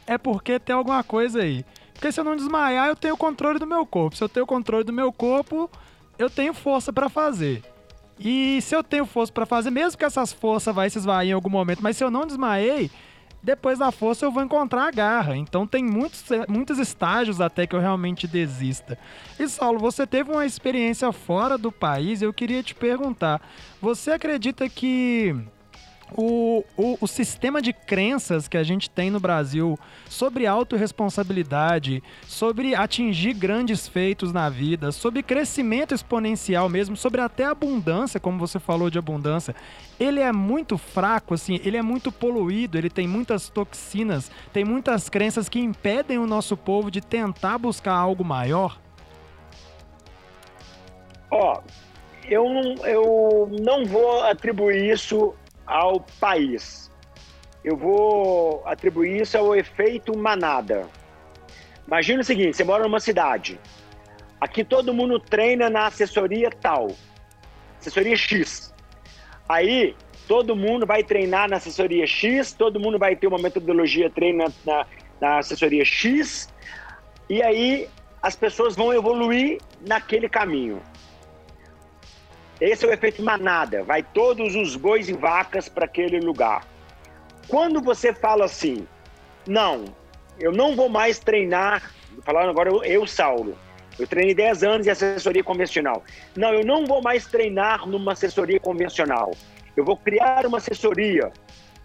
[0.07, 1.63] é porque tem alguma coisa aí.
[1.93, 4.15] Porque se eu não desmaiar, eu tenho o controle do meu corpo.
[4.15, 5.69] Se eu tenho o controle do meu corpo,
[6.19, 7.63] eu tenho força para fazer.
[8.19, 11.33] E se eu tenho força para fazer, mesmo que essas forças vai se esvair em
[11.33, 12.91] algum momento, mas se eu não desmaiei,
[13.41, 15.37] depois da força eu vou encontrar a garra.
[15.37, 18.99] Então tem muitos, muitos estágios até que eu realmente desista.
[19.39, 23.41] E Saulo, você teve uma experiência fora do país, eu queria te perguntar,
[23.81, 25.33] você acredita que
[26.15, 29.77] o, o, o, sistema de crenças que a gente tem no Brasil
[30.09, 38.19] sobre autorresponsabilidade, sobre atingir grandes feitos na vida, sobre crescimento exponencial mesmo, sobre até abundância,
[38.19, 39.55] como você falou de abundância,
[39.99, 45.09] ele é muito fraco, assim, ele é muito poluído, ele tem muitas toxinas, tem muitas
[45.09, 48.79] crenças que impedem o nosso povo de tentar buscar algo maior?
[51.31, 51.61] Ó,
[52.29, 52.45] eu,
[52.85, 55.33] eu não vou atribuir isso
[55.69, 56.91] ao país.
[57.63, 60.87] Eu vou atribuir isso ao efeito manada.
[61.85, 63.59] Imagina o seguinte: você mora numa cidade.
[64.41, 66.87] Aqui todo mundo treina na assessoria tal,
[67.79, 68.73] assessoria X.
[69.47, 69.95] Aí
[70.27, 74.85] todo mundo vai treinar na assessoria X, todo mundo vai ter uma metodologia treina na,
[75.19, 76.47] na assessoria X,
[77.29, 77.89] e aí
[78.21, 80.81] as pessoas vão evoluir naquele caminho.
[82.59, 86.67] Esse é o efeito manada, vai todos os bois e vacas para aquele lugar.
[87.47, 88.85] Quando você fala assim,
[89.47, 89.85] não,
[90.39, 91.91] eu não vou mais treinar,
[92.23, 93.57] falando agora eu, eu Saulo,
[93.97, 96.03] eu treinei 10 anos em assessoria convencional.
[96.35, 99.31] Não, eu não vou mais treinar numa assessoria convencional.
[99.75, 101.31] Eu vou criar uma assessoria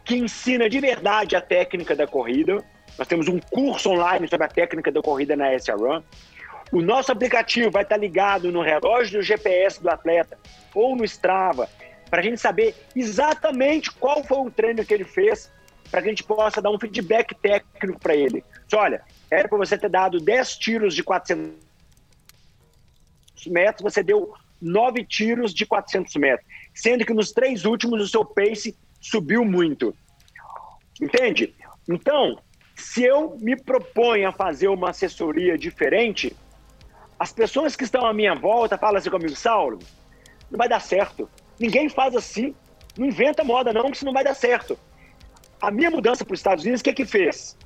[0.04, 2.62] que ensina de verdade a técnica da corrida.
[2.96, 6.04] Nós temos um curso online sobre a técnica da corrida na SRAM.
[6.72, 10.38] O nosso aplicativo vai estar ligado no relógio do GPS do atleta
[10.74, 11.68] ou no Strava,
[12.10, 15.52] para a gente saber exatamente qual foi o treino que ele fez,
[15.90, 18.44] para que a gente possa dar um feedback técnico para ele.
[18.72, 21.54] Olha, era para você ter dado 10 tiros de 400
[23.46, 28.24] metros, você deu 9 tiros de 400 metros, sendo que nos três últimos o seu
[28.24, 29.94] pace subiu muito.
[31.00, 31.54] Entende?
[31.88, 32.38] Então,
[32.74, 36.34] se eu me proponho a fazer uma assessoria diferente,
[37.18, 39.78] as pessoas que estão à minha volta falam assim comigo, Saulo,
[40.50, 41.28] não vai dar certo.
[41.58, 42.54] Ninguém faz assim.
[42.96, 44.78] Não inventa moda, não, que isso não vai dar certo.
[45.60, 47.56] A minha mudança para os Estados Unidos, o que, que fez?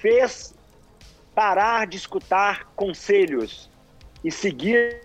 [0.00, 0.54] Fez
[1.34, 3.70] parar de escutar conselhos
[4.22, 5.00] e seguir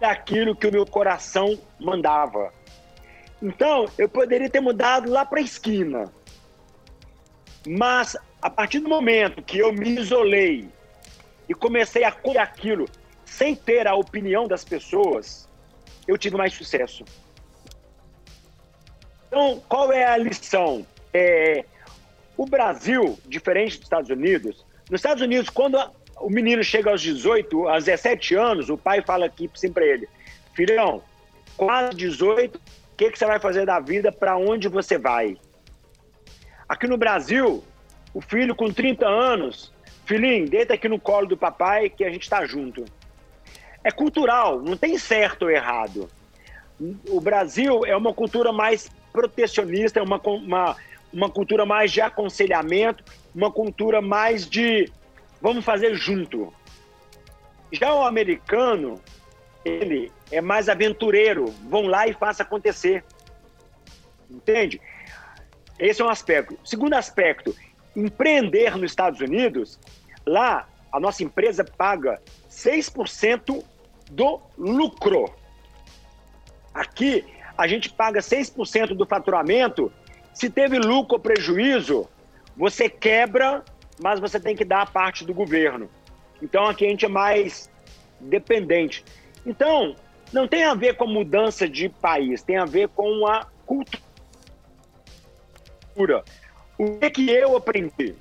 [0.00, 2.52] aquilo que o meu coração mandava.
[3.42, 6.12] Então, eu poderia ter mudado lá para a esquina.
[7.66, 10.68] Mas, a partir do momento que eu me isolei
[11.50, 12.88] e comecei a colher aquilo
[13.24, 15.48] sem ter a opinião das pessoas,
[16.06, 17.04] eu tive mais sucesso.
[19.26, 20.86] Então, qual é a lição?
[21.12, 21.64] É,
[22.36, 25.76] o Brasil, diferente dos Estados Unidos, nos Estados Unidos, quando
[26.20, 30.08] o menino chega aos 18, aos 17 anos, o pai fala aqui assim para ele:
[30.54, 31.02] Filhão,
[31.56, 32.60] quase 18, o
[32.96, 34.12] que, que você vai fazer da vida?
[34.12, 35.36] Para onde você vai?
[36.68, 37.64] Aqui no Brasil,
[38.14, 39.72] o filho com 30 anos,
[40.04, 42.84] filhinho, deita aqui no colo do papai que a gente está junto.
[43.82, 46.08] É cultural, não tem certo ou errado.
[47.08, 50.76] O Brasil é uma cultura mais protecionista, é uma, uma,
[51.12, 54.90] uma cultura mais de aconselhamento, uma cultura mais de
[55.40, 56.52] vamos fazer junto.
[57.72, 59.00] Já o americano,
[59.64, 63.04] ele é mais aventureiro, vão lá e faça acontecer.
[64.30, 64.80] Entende?
[65.78, 66.58] Esse é um aspecto.
[66.64, 67.54] Segundo aspecto,
[68.00, 69.78] empreender nos Estados Unidos,
[70.26, 73.64] lá a nossa empresa paga 6%
[74.10, 75.32] do lucro.
[76.74, 77.24] Aqui
[77.56, 79.92] a gente paga 6% do faturamento.
[80.32, 82.08] Se teve lucro ou prejuízo,
[82.56, 83.64] você quebra,
[84.02, 85.88] mas você tem que dar a parte do governo.
[86.42, 87.70] Então aqui a gente é mais
[88.20, 89.04] dependente.
[89.44, 89.94] Então,
[90.32, 94.02] não tem a ver com mudança de país, tem a ver com a cultura.
[96.80, 98.14] O que, que eu aprendi?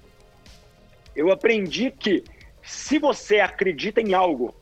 [1.16, 2.26] Eu aprendi que
[2.62, 4.54] se você acredita em algo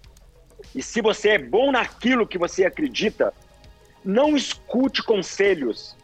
[0.75, 3.33] e se você é bom naquilo que você acredita,
[4.05, 5.97] não escute conselhos,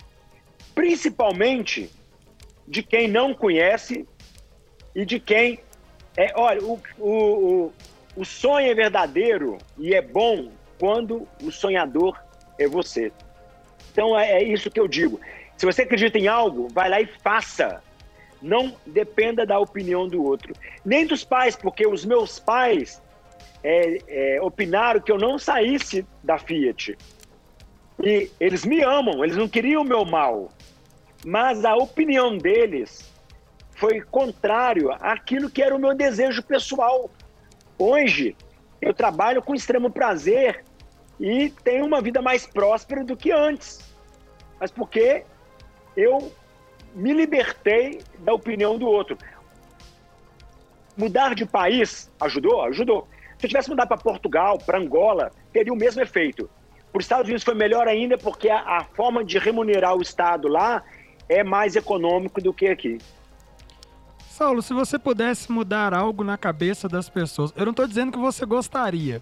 [0.73, 1.91] principalmente
[2.67, 4.07] de quem não conhece
[4.95, 5.59] e de quem
[6.17, 6.33] é.
[6.35, 7.73] Olha, o, o,
[8.15, 12.19] o sonho é verdadeiro e é bom quando o sonhador
[12.57, 13.11] é você.
[13.91, 15.21] Então é, é isso que eu digo.
[15.63, 17.81] Se você acredita em algo, vai lá e faça.
[18.41, 20.53] Não dependa da opinião do outro.
[20.83, 23.01] Nem dos pais, porque os meus pais
[23.63, 26.97] é, é, opinaram que eu não saísse da Fiat.
[28.03, 30.49] E eles me amam, eles não queriam o meu mal.
[31.25, 33.09] Mas a opinião deles
[33.71, 37.09] foi contrário àquilo que era o meu desejo pessoal.
[37.79, 38.35] Hoje,
[38.81, 40.65] eu trabalho com extremo prazer
[41.17, 43.79] e tenho uma vida mais próspera do que antes.
[44.59, 45.23] Mas porque
[45.95, 46.31] eu
[46.95, 49.17] me libertei da opinião do outro.
[50.95, 52.61] Mudar de país ajudou?
[52.63, 53.07] Ajudou.
[53.37, 56.49] Se eu tivesse mudado para Portugal, para Angola, teria o mesmo efeito.
[56.91, 60.47] Para os Estados Unidos foi melhor ainda porque a, a forma de remunerar o Estado
[60.47, 60.83] lá
[61.27, 62.99] é mais econômico do que aqui.
[64.29, 68.17] Saulo, se você pudesse mudar algo na cabeça das pessoas, eu não estou dizendo que
[68.17, 69.21] você gostaria,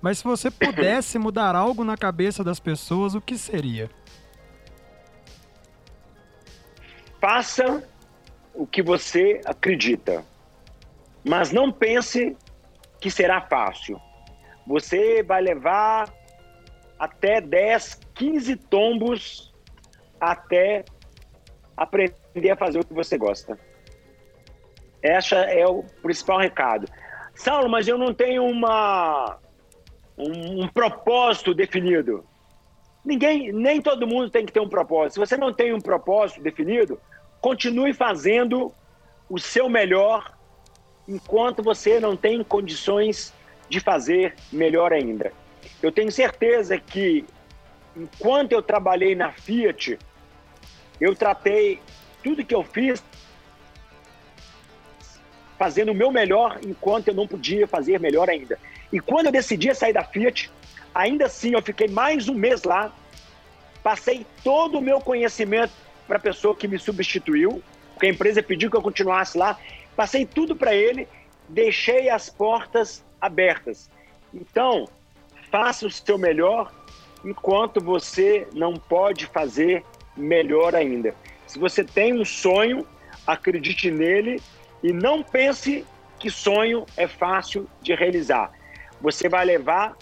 [0.00, 3.90] mas se você pudesse mudar algo na cabeça das pessoas, o que seria?
[7.20, 7.86] Faça
[8.54, 10.24] o que você acredita,
[11.24, 12.36] mas não pense
[13.00, 14.00] que será fácil.
[14.66, 16.12] Você vai levar
[16.98, 19.54] até 10, 15 tombos
[20.20, 20.84] até
[21.76, 23.58] aprender a fazer o que você gosta.
[25.02, 26.86] Esse é o principal recado.
[27.34, 29.38] Saulo, mas eu não tenho uma,
[30.16, 32.24] um, um propósito definido.
[33.02, 35.14] Ninguém, nem todo mundo tem que ter um propósito.
[35.14, 37.00] Se você não tem um propósito definido,
[37.40, 38.72] continue fazendo
[39.28, 40.32] o seu melhor
[41.08, 43.32] enquanto você não tem condições
[43.68, 45.32] de fazer melhor ainda.
[45.82, 47.24] Eu tenho certeza que,
[47.96, 49.98] enquanto eu trabalhei na Fiat,
[51.00, 51.80] eu tratei
[52.22, 53.02] tudo que eu fiz
[55.58, 58.58] fazendo o meu melhor enquanto eu não podia fazer melhor ainda.
[58.92, 60.50] E quando eu decidi sair da Fiat,
[60.94, 62.92] ainda assim eu fiquei mais um mês lá,
[63.82, 65.72] passei todo o meu conhecimento
[66.10, 67.62] para a pessoa que me substituiu,
[67.94, 69.56] porque a empresa pediu que eu continuasse lá,
[69.94, 71.06] passei tudo para ele,
[71.48, 73.88] deixei as portas abertas.
[74.34, 74.88] Então,
[75.52, 76.72] faça o seu melhor
[77.24, 79.84] enquanto você não pode fazer
[80.16, 81.14] melhor ainda.
[81.46, 82.84] Se você tem um sonho,
[83.24, 84.42] acredite nele
[84.82, 85.86] e não pense
[86.18, 88.50] que sonho é fácil de realizar.
[89.00, 89.96] Você vai levar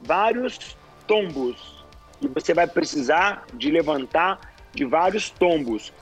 [0.00, 1.84] vários tombos
[2.22, 5.92] e você vai precisar de levantar de vários tombos.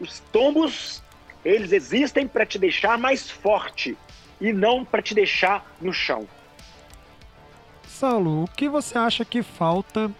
[0.00, 1.02] Os tombos,
[1.44, 3.96] eles existem para te deixar mais forte
[4.40, 6.28] e não para te deixar no chão.
[7.86, 10.10] Saulo, o que você acha que falta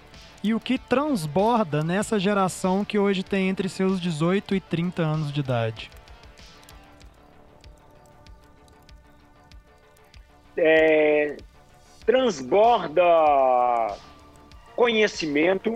[0.42, 5.32] e o que transborda nessa geração que hoje tem entre seus 18 e 30 anos
[5.32, 5.90] de idade?
[10.56, 11.36] É,
[12.06, 13.02] transborda
[14.74, 15.74] conhecimento,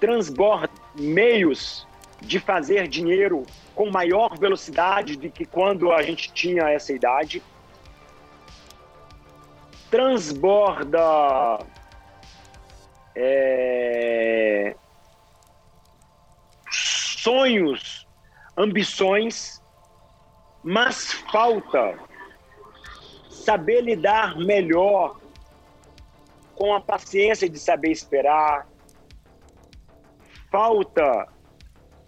[0.00, 1.86] transborda meios
[2.20, 3.44] de fazer dinheiro
[3.74, 7.42] com maior velocidade do que quando a gente tinha essa idade.
[9.90, 11.58] Transborda
[13.14, 14.74] é,
[16.70, 18.06] sonhos,
[18.56, 19.60] ambições,
[20.62, 21.98] mas falta
[23.30, 25.18] saber lidar melhor
[26.54, 28.66] com a paciência de saber esperar,
[30.50, 31.28] falta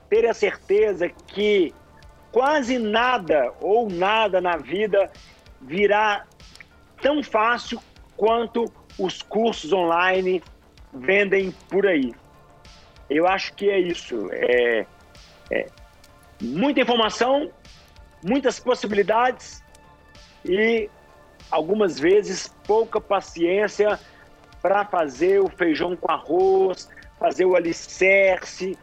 [0.08, 1.72] ter a certeza que
[2.30, 5.10] quase nada ou nada na vida
[5.60, 6.26] virá
[7.00, 7.80] tão fácil
[8.16, 8.64] quanto
[8.98, 10.42] os cursos online
[10.92, 12.14] vendem por aí.
[13.08, 14.28] Eu acho que é isso.
[14.32, 14.86] É,
[15.50, 15.66] é
[16.40, 17.50] muita informação,
[18.22, 19.62] muitas possibilidades
[20.44, 20.88] e
[21.50, 23.98] algumas vezes pouca paciência
[24.60, 26.88] para fazer o feijão com arroz,
[27.22, 28.76] fazer o alicerce,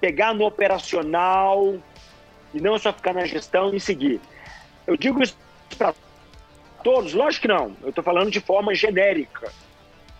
[0.00, 1.76] pegar no operacional
[2.52, 4.20] e não só ficar na gestão e seguir.
[4.84, 5.36] Eu digo isso
[5.76, 5.94] para
[6.82, 7.14] todos?
[7.14, 7.76] Lógico que não.
[7.80, 9.52] Eu estou falando de forma genérica.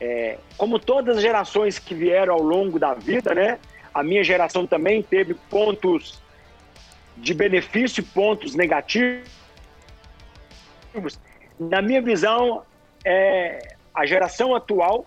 [0.00, 3.58] É, como todas as gerações que vieram ao longo da vida, né?
[3.92, 6.22] A minha geração também teve pontos
[7.16, 9.28] de benefício pontos negativos.
[11.58, 12.62] Na minha visão,
[13.04, 15.04] é, a geração atual,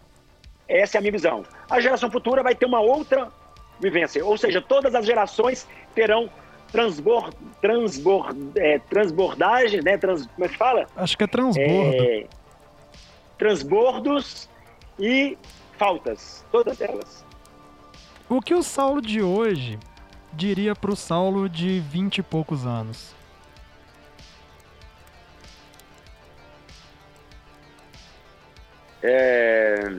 [0.68, 1.46] essa é a minha visão.
[1.72, 3.32] A geração futura vai ter uma outra
[3.80, 5.66] vivência, ou seja, todas as gerações
[5.96, 6.30] terão
[6.70, 9.98] transbord, transbord, é, transbordagem, né?
[9.98, 10.86] Trans, como é que fala?
[10.98, 12.04] Acho que é transbordo.
[12.04, 12.28] É,
[13.38, 14.50] transbordos
[15.00, 15.38] e
[15.78, 17.26] faltas, todas elas.
[18.30, 19.80] O que o Saulo de hoje
[20.34, 23.16] diria para o Saulo de vinte e poucos anos?
[29.02, 29.98] É...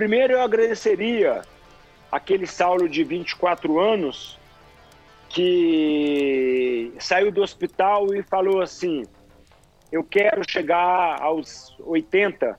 [0.00, 1.42] Primeiro eu agradeceria
[2.10, 4.38] aquele Saulo de 24 anos
[5.28, 9.04] que saiu do hospital e falou assim:
[9.92, 12.58] Eu quero chegar aos 80,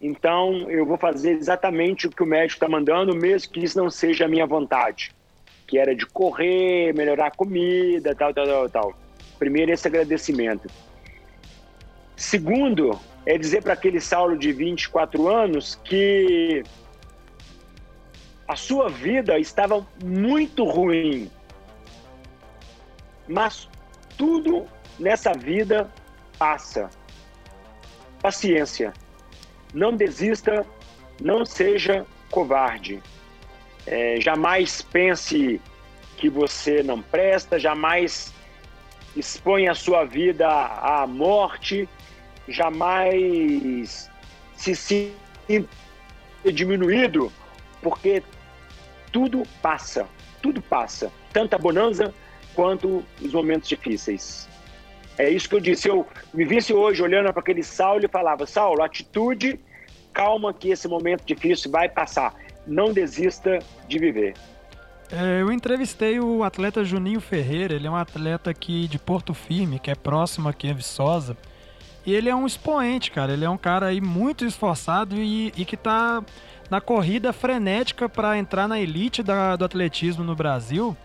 [0.00, 3.90] então eu vou fazer exatamente o que o médico está mandando, mesmo que isso não
[3.90, 5.12] seja a minha vontade,
[5.66, 8.94] que era de correr, melhorar a comida, tal, tal, tal, tal.
[9.38, 10.70] Primeiro, esse agradecimento.
[12.16, 16.62] Segundo, é dizer para aquele Saulo de 24 anos que
[18.46, 21.30] a sua vida estava muito ruim.
[23.26, 23.68] Mas
[24.16, 24.66] tudo
[24.98, 25.90] nessa vida
[26.38, 26.90] passa.
[28.20, 28.92] Paciência.
[29.72, 30.66] Não desista,
[31.20, 33.02] não seja covarde.
[33.86, 35.60] É, jamais pense
[36.16, 38.32] que você não presta, jamais
[39.16, 41.88] exponha a sua vida à morte,
[42.48, 44.10] jamais
[44.54, 45.68] se sinta
[46.52, 47.32] diminuído
[47.82, 48.22] porque
[49.12, 50.06] tudo passa,
[50.42, 52.12] tudo passa, tanto a bonança
[52.54, 54.48] quanto os momentos difíceis.
[55.16, 55.88] É isso que eu disse.
[55.88, 59.60] Eu me visse hoje olhando para aquele Saulo e falava: Saulo, atitude,
[60.12, 62.34] calma, que esse momento difícil vai passar.
[62.66, 64.34] Não desista de viver.
[65.12, 67.74] É, eu entrevistei o atleta Juninho Ferreira.
[67.74, 71.36] Ele é um atleta aqui de Porto Firme, que é próximo aqui a Viçosa.
[72.06, 73.32] E ele é um expoente, cara.
[73.32, 76.22] Ele é um cara aí muito esforçado e, e que está
[76.70, 80.96] na corrida frenética para entrar na elite da, do atletismo no Brasil.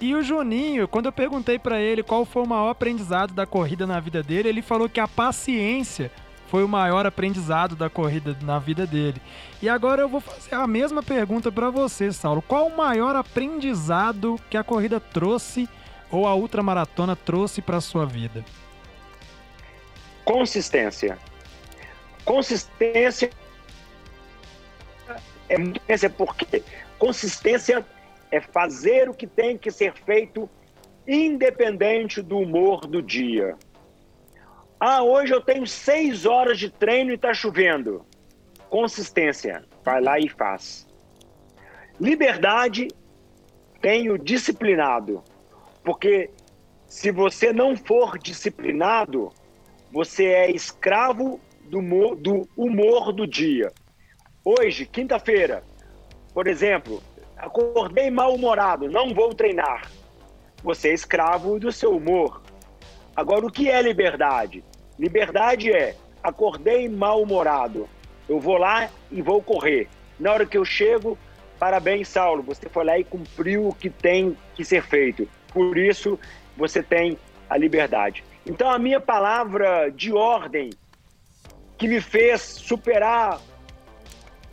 [0.00, 3.84] E o Juninho, quando eu perguntei para ele qual foi o maior aprendizado da corrida
[3.86, 6.10] na vida dele, ele falou que a paciência
[6.46, 9.20] foi o maior aprendizado da corrida na vida dele.
[9.60, 12.40] E agora eu vou fazer a mesma pergunta para você, Saulo.
[12.40, 15.68] Qual o maior aprendizado que a corrida trouxe
[16.10, 18.44] ou a ultramaratona trouxe para sua vida?
[20.28, 21.18] Consistência.
[22.22, 23.30] Consistência
[25.48, 26.62] é consistência porque
[26.98, 27.86] consistência
[28.30, 30.46] é fazer o que tem que ser feito
[31.06, 33.56] independente do humor do dia.
[34.78, 38.04] Ah, hoje eu tenho seis horas de treino e está chovendo.
[38.68, 40.86] Consistência, vai lá e faz.
[41.98, 42.88] Liberdade,
[43.80, 45.24] tenho disciplinado.
[45.82, 46.28] Porque
[46.86, 49.32] se você não for disciplinado,
[49.98, 53.72] você é escravo do humor do, humor do dia.
[54.44, 55.64] Hoje, quinta-feira,
[56.32, 57.02] por exemplo,
[57.36, 59.90] acordei mal-humorado, não vou treinar.
[60.62, 62.40] Você é escravo do seu humor.
[63.16, 64.62] Agora, o que é liberdade?
[64.96, 67.88] Liberdade é acordei mal-humorado,
[68.28, 69.88] eu vou lá e vou correr.
[70.16, 71.18] Na hora que eu chego,
[71.58, 75.28] parabéns, Saulo, você foi lá e cumpriu o que tem que ser feito.
[75.52, 76.16] Por isso,
[76.56, 77.18] você tem
[77.50, 78.22] a liberdade.
[78.48, 80.70] Então, a minha palavra de ordem
[81.76, 83.38] que me fez superar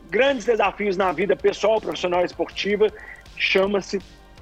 [0.09, 2.87] grandes desafios na vida pessoal, profissional e esportiva
[3.37, 3.99] chama-se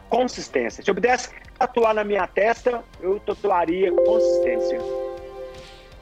[0.10, 0.84] consistência.
[0.84, 4.80] Se eu pudesse tatuar na minha testa, eu tatuaria consistência.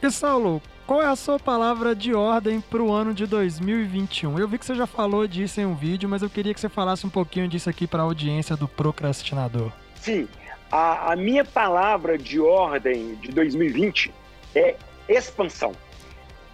[0.01, 4.39] E Saulo, qual é a sua palavra de ordem para o ano de 2021?
[4.39, 6.69] Eu vi que você já falou disso em um vídeo, mas eu queria que você
[6.69, 9.71] falasse um pouquinho disso aqui para a audiência do procrastinador.
[9.95, 10.27] Sim,
[10.71, 14.13] a, a minha palavra de ordem de 2020
[14.55, 14.75] é
[15.09, 15.73] expansão.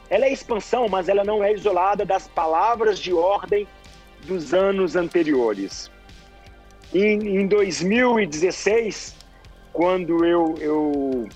[0.10, 3.68] Ela é expansão, mas ela não é isolada das palavras de ordem
[4.26, 5.92] dos anos anteriores.
[6.94, 9.16] Em, em 2016,
[9.72, 11.30] quando eu, eu,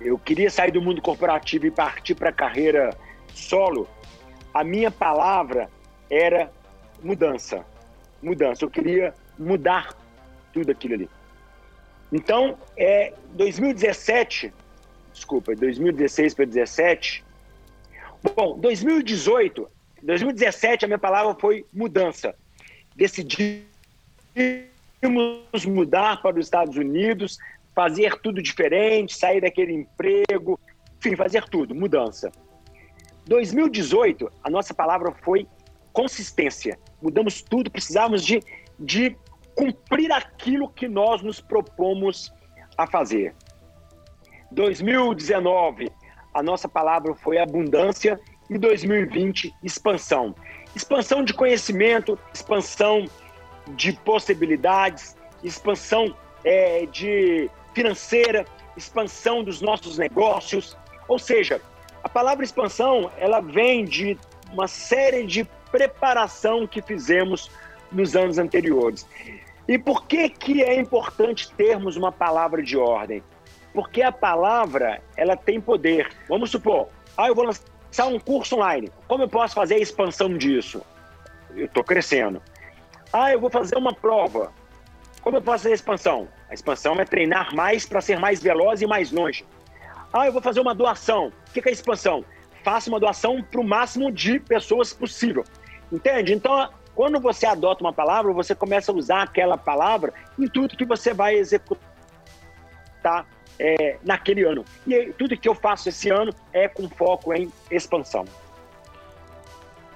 [0.00, 2.96] eu queria sair do mundo corporativo e partir para a carreira
[3.34, 3.88] solo,
[4.54, 5.68] a minha palavra
[6.08, 6.50] era
[7.02, 7.64] mudança.
[8.22, 8.64] Mudança.
[8.64, 9.94] Eu queria mudar
[10.52, 11.10] tudo aquilo ali.
[12.12, 14.52] Então, é 2017,
[15.12, 17.24] desculpa, 2016 para 2017.
[18.34, 19.68] Bom, 2018,
[20.02, 22.34] 2017 a minha palavra foi mudança.
[22.96, 23.66] Decidimos
[25.66, 27.38] mudar para os Estados Unidos,
[27.74, 30.58] fazer tudo diferente, sair daquele emprego,
[30.98, 32.32] enfim, fazer tudo, mudança.
[33.26, 35.46] 2018, a nossa palavra foi
[35.92, 36.78] consistência.
[37.00, 38.42] Mudamos tudo, precisávamos de,
[38.80, 39.16] de
[39.58, 42.32] cumprir aquilo que nós nos propomos
[42.76, 43.34] a fazer.
[44.52, 45.90] 2019,
[46.32, 50.32] a nossa palavra foi abundância e 2020, expansão.
[50.76, 53.06] Expansão de conhecimento, expansão
[53.74, 58.46] de possibilidades, expansão é, de financeira,
[58.76, 60.76] expansão dos nossos negócios.
[61.08, 61.60] Ou seja,
[62.04, 64.16] a palavra expansão ela vem de
[64.52, 67.50] uma série de preparação que fizemos
[67.90, 69.06] nos anos anteriores.
[69.68, 73.22] E por que, que é importante termos uma palavra de ordem?
[73.74, 76.10] Porque a palavra, ela tem poder.
[76.26, 76.88] Vamos supor,
[77.18, 78.90] ah, eu vou lançar um curso online.
[79.06, 80.80] Como eu posso fazer a expansão disso?
[81.54, 82.40] Eu estou crescendo.
[83.12, 84.50] Ah, eu vou fazer uma prova.
[85.20, 86.28] Como eu posso fazer a expansão?
[86.48, 89.44] A expansão é treinar mais para ser mais veloz e mais longe.
[90.12, 91.30] Ah, eu vou fazer uma doação.
[91.48, 92.24] O que é expansão?
[92.64, 95.44] Faça uma doação para o máximo de pessoas possível.
[95.92, 96.32] Entende?
[96.32, 100.84] Então, quando você adota uma palavra, você começa a usar aquela palavra em tudo que
[100.84, 101.78] você vai executar
[103.56, 104.64] é, naquele ano.
[104.84, 108.24] E tudo que eu faço esse ano é com foco em expansão.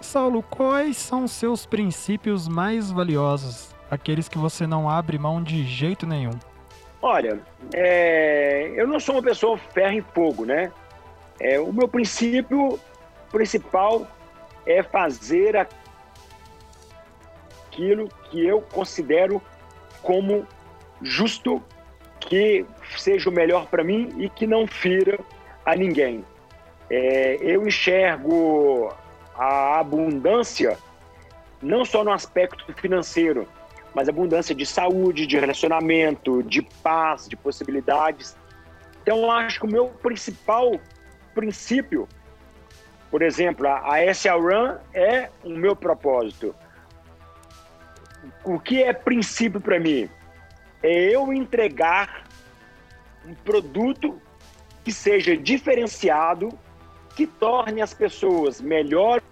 [0.00, 3.74] Saulo, quais são os seus princípios mais valiosos?
[3.90, 6.38] Aqueles que você não abre mão de jeito nenhum?
[7.02, 7.40] Olha,
[7.74, 10.70] é, eu não sou uma pessoa ferro e fogo, né?
[11.40, 12.78] É, o meu princípio
[13.32, 14.06] principal
[14.64, 15.66] é fazer a
[17.72, 19.40] aquilo que eu considero
[20.02, 20.46] como
[21.00, 21.62] justo,
[22.20, 22.66] que
[22.96, 25.18] seja o melhor para mim e que não fira
[25.64, 26.24] a ninguém.
[26.90, 28.92] É, eu enxergo
[29.34, 30.76] a abundância
[31.62, 33.48] não só no aspecto financeiro,
[33.94, 38.36] mas abundância de saúde, de relacionamento, de paz, de possibilidades.
[39.02, 40.78] Então, acho que o meu principal
[41.34, 42.08] princípio,
[43.10, 46.54] por exemplo, a, a SL é o meu propósito
[48.44, 50.08] o que é princípio para mim?
[50.82, 52.24] É eu entregar
[53.26, 54.20] um produto
[54.84, 56.48] que seja diferenciado,
[57.14, 59.22] que torne as pessoas melhores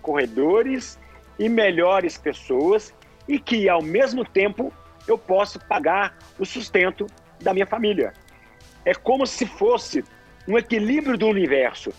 [0.00, 0.98] corredores
[1.38, 2.94] e melhores pessoas
[3.28, 4.72] e que, ao mesmo tempo,
[5.06, 7.06] eu possa pagar o sustento
[7.40, 8.12] da minha família.
[8.84, 10.04] É como se fosse
[10.46, 11.92] um equilíbrio do universo.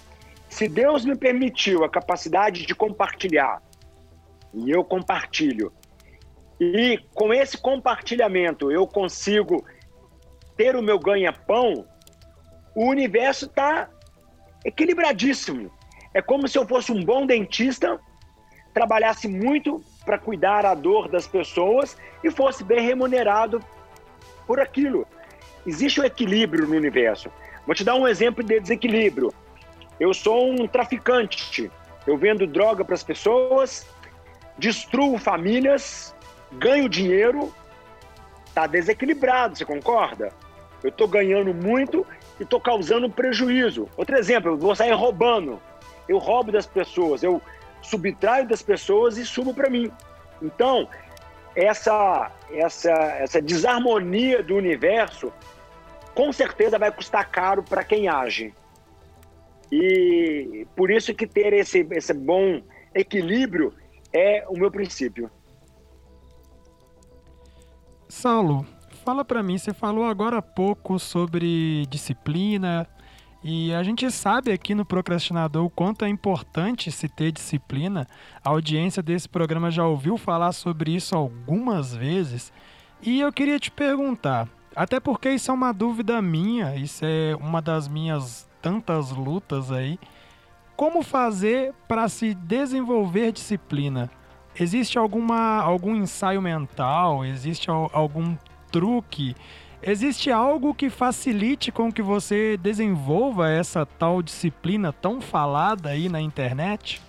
[0.50, 3.62] Se Deus me permitiu a capacidade de compartilhar
[4.54, 5.72] e eu compartilho.
[6.60, 9.66] E com esse compartilhamento eu consigo
[10.56, 11.86] ter o meu ganha-pão,
[12.76, 13.90] o universo está
[14.64, 15.72] equilibradíssimo.
[16.14, 18.00] É como se eu fosse um bom dentista,
[18.74, 23.64] trabalhasse muito para cuidar a dor das pessoas e fosse bem remunerado
[24.46, 25.08] por aquilo.
[25.66, 27.32] Existe um equilíbrio no universo.
[27.66, 29.34] Vou te dar um exemplo de desequilíbrio.
[30.00, 31.72] Eu sou um traficante.
[32.06, 33.88] Eu vendo droga para as pessoas,
[34.58, 36.16] destruo famílias,
[36.52, 37.54] ganho dinheiro,
[38.54, 40.32] tá desequilibrado, você concorda?
[40.84, 42.06] Eu estou ganhando muito
[42.40, 43.90] e estou causando prejuízo.
[43.96, 45.62] Outro exemplo, eu vou sair roubando.
[46.08, 47.42] Eu roubo das pessoas, eu
[47.82, 49.90] subtraio das pessoas e subo para mim.
[50.42, 50.88] Então,
[51.56, 55.32] essa, essa, essa desarmonia do universo
[56.14, 58.54] com certeza vai custar caro para quem age.
[59.72, 62.62] E por isso que ter esse, esse bom
[62.94, 63.74] equilíbrio
[64.14, 65.30] é o meu princípio.
[68.08, 68.66] Saulo,
[69.04, 72.88] fala para mim, você falou agora há pouco sobre disciplina,
[73.44, 78.08] e a gente sabe aqui no Procrastinador o quanto é importante se ter disciplina.
[78.42, 82.54] A audiência desse programa já ouviu falar sobre isso algumas vezes.
[83.02, 87.62] E eu queria te perguntar, até porque isso é uma dúvida minha, isso é uma
[87.62, 90.00] das minhas tantas lutas aí.
[90.76, 94.10] Como fazer para se desenvolver disciplina?
[94.60, 97.24] Existe alguma, algum ensaio mental?
[97.26, 98.36] Existe algum
[98.72, 99.36] truque?
[99.82, 106.22] Existe algo que facilite com que você desenvolva essa tal disciplina tão falada aí na
[106.22, 107.02] internet?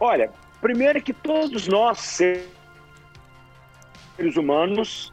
[0.00, 0.30] Olha,
[0.60, 2.46] primeiro que todos nós seres
[4.36, 5.12] humanos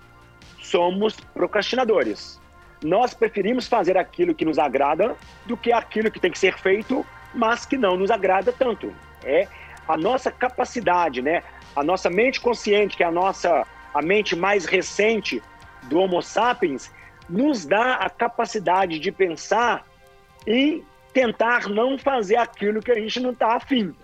[0.61, 2.39] somos procrastinadores.
[2.85, 5.15] Nós preferimos fazer aquilo que nos agrada
[5.47, 8.93] do que aquilo que tem que ser feito, mas que não nos agrada tanto.
[9.23, 9.47] É
[9.87, 11.41] a nossa capacidade, né?
[11.75, 15.41] A nossa mente consciente, que é a nossa a mente mais recente
[15.83, 16.91] do Homo sapiens,
[17.27, 19.83] nos dá a capacidade de pensar
[20.45, 23.95] e tentar não fazer aquilo que a gente não está afim.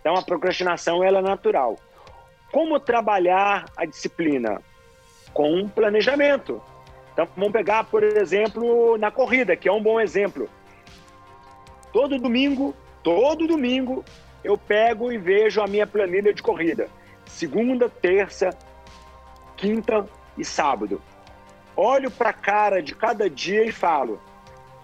[0.00, 1.78] Então a procrastinação ela é natural.
[2.50, 4.60] Como trabalhar a disciplina?
[5.32, 6.60] Com um planejamento.
[7.12, 10.48] Então vamos pegar, por exemplo, na corrida, que é um bom exemplo.
[11.92, 14.04] Todo domingo, todo domingo,
[14.44, 16.88] eu pego e vejo a minha planilha de corrida.
[17.26, 18.50] Segunda, terça,
[19.56, 20.06] quinta
[20.36, 21.00] e sábado.
[21.76, 24.20] Olho para a cara de cada dia e falo: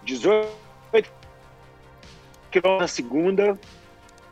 [0.05, 0.49] 18
[2.51, 3.59] quilômetros na segunda,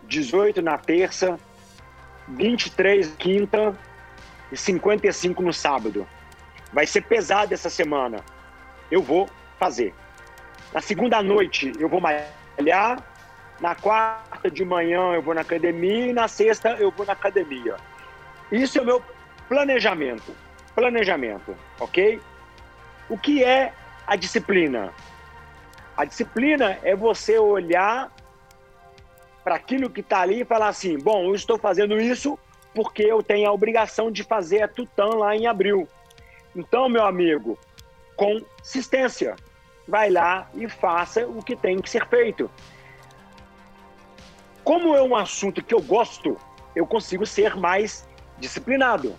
[0.04, 1.38] 18 na terça,
[2.28, 3.78] 23 na quinta
[4.50, 6.06] e 55 no sábado.
[6.74, 8.18] Vai ser pesado essa semana.
[8.90, 9.94] Eu vou fazer.
[10.72, 13.00] Na segunda noite eu vou malhar,
[13.60, 17.76] na quarta de manhã eu vou na academia e na sexta eu vou na academia.
[18.50, 19.02] Isso é o meu
[19.48, 20.34] planejamento.
[20.74, 22.20] Planejamento, ok?
[23.08, 23.72] O que é
[24.04, 24.92] a disciplina?
[25.96, 28.10] A disciplina é você olhar
[29.44, 32.36] para aquilo que está ali e falar assim: bom, eu estou fazendo isso
[32.74, 35.88] porque eu tenho a obrigação de fazer a Tutã lá em abril.
[36.54, 37.58] Então, meu amigo,
[38.16, 39.36] consistência.
[39.86, 42.50] Vai lá e faça o que tem que ser feito.
[44.62, 46.38] Como é um assunto que eu gosto,
[46.74, 49.14] eu consigo ser mais disciplinado.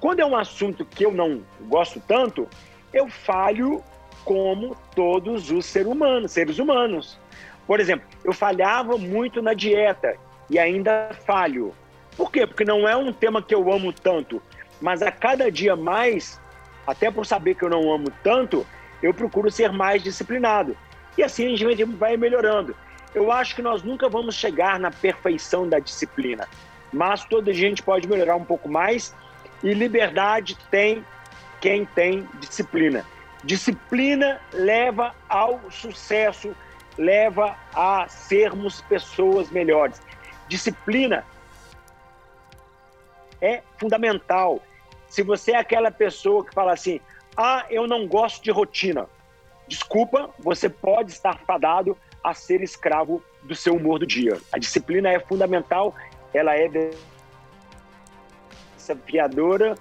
[0.00, 2.48] Quando é um assunto que eu não gosto tanto,
[2.92, 3.82] eu falho
[4.24, 7.18] como todos os seres humanos, seres humanos.
[7.66, 10.16] Por exemplo, eu falhava muito na dieta
[10.50, 11.74] e ainda falho.
[12.16, 12.46] Por quê?
[12.46, 14.42] Porque não é um tema que eu amo tanto,
[14.80, 16.40] mas a cada dia mais,
[16.88, 18.66] até por saber que eu não amo tanto,
[19.02, 20.74] eu procuro ser mais disciplinado.
[21.18, 22.74] E assim a gente vai melhorando.
[23.14, 26.48] Eu acho que nós nunca vamos chegar na perfeição da disciplina,
[26.90, 29.14] mas toda gente pode melhorar um pouco mais
[29.62, 31.04] e liberdade tem
[31.60, 33.04] quem tem disciplina.
[33.44, 36.56] Disciplina leva ao sucesso,
[36.96, 40.00] leva a sermos pessoas melhores.
[40.48, 41.22] Disciplina
[43.42, 44.62] é fundamental.
[45.08, 47.00] Se você é aquela pessoa que fala assim:
[47.36, 49.06] ah, eu não gosto de rotina,
[49.66, 54.38] desculpa, você pode estar fadado a ser escravo do seu humor do dia.
[54.52, 55.94] A disciplina é fundamental,
[56.34, 56.68] ela é
[58.76, 59.76] desafiadora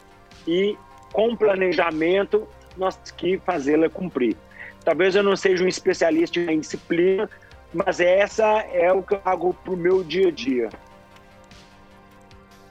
[0.47, 0.77] e
[1.11, 2.47] com planejamento
[2.77, 4.37] nós temos que fazê-la cumprir.
[4.83, 7.29] Talvez eu não seja um especialista em disciplina,
[7.73, 10.69] mas essa é o que eu hago para o meu dia a dia.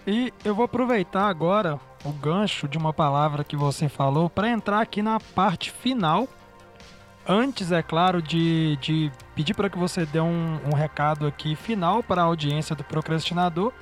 [0.06, 4.80] E eu vou aproveitar agora o gancho de uma palavra que você falou para entrar
[4.80, 6.28] aqui na parte final.
[7.28, 12.02] Antes, é claro, de, de pedir para que você dê um, um recado aqui final
[12.02, 13.72] para a audiência do procrastinador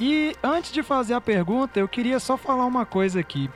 [0.00, 3.48] e antes de fazer a pergunta, eu queria só falar uma coisa aqui.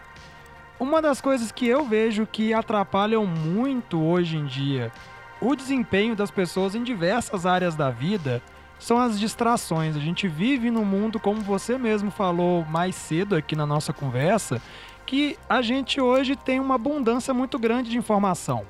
[0.79, 4.93] Uma das coisas que eu vejo que atrapalham muito hoje em dia
[5.41, 8.41] o desempenho das pessoas em diversas áreas da vida
[8.83, 9.97] são as distrações.
[9.97, 14.61] A gente vive num mundo, como você mesmo falou mais cedo aqui na nossa conversa,
[15.07, 18.67] que a gente hoje tem uma abundância muito grande de informação.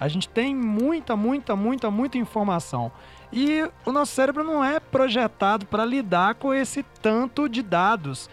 [0.00, 2.90] A gente tem muita, muita, muita, muita informação.
[3.32, 8.28] E o nosso cérebro não é projetado para lidar com esse tanto de dados.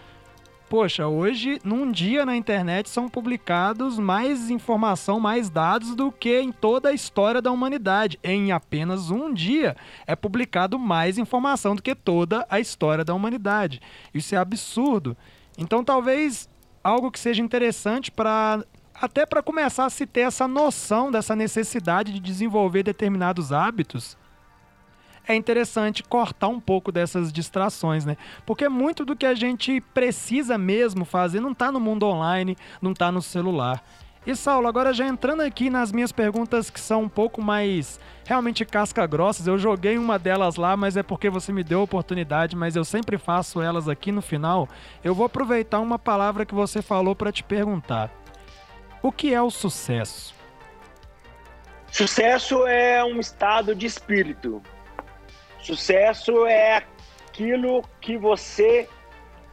[0.73, 6.51] Poxa, hoje, num dia na internet, são publicados mais informação, mais dados do que em
[6.51, 8.17] toda a história da humanidade.
[8.23, 13.79] Em apenas um dia é publicado mais informação do que toda a história da humanidade.
[14.15, 15.15] Isso é absurdo.
[15.59, 16.49] Então, talvez
[16.83, 18.65] algo que seja interessante para
[18.95, 24.17] até para começar a se ter essa noção dessa necessidade de desenvolver determinados hábitos
[25.27, 28.17] é interessante cortar um pouco dessas distrações, né?
[28.45, 32.91] Porque muito do que a gente precisa mesmo fazer não está no mundo online, não
[32.91, 33.83] está no celular.
[34.25, 38.63] E Saulo, agora já entrando aqui nas minhas perguntas que são um pouco mais realmente
[38.63, 42.55] casca grossas, eu joguei uma delas lá, mas é porque você me deu a oportunidade,
[42.55, 44.69] mas eu sempre faço elas aqui no final.
[45.03, 48.09] Eu vou aproveitar uma palavra que você falou para te perguntar.
[49.01, 50.33] O que é o sucesso?
[51.91, 54.61] Sucesso é um estado de espírito,
[55.63, 56.83] Sucesso é
[57.25, 58.87] aquilo que você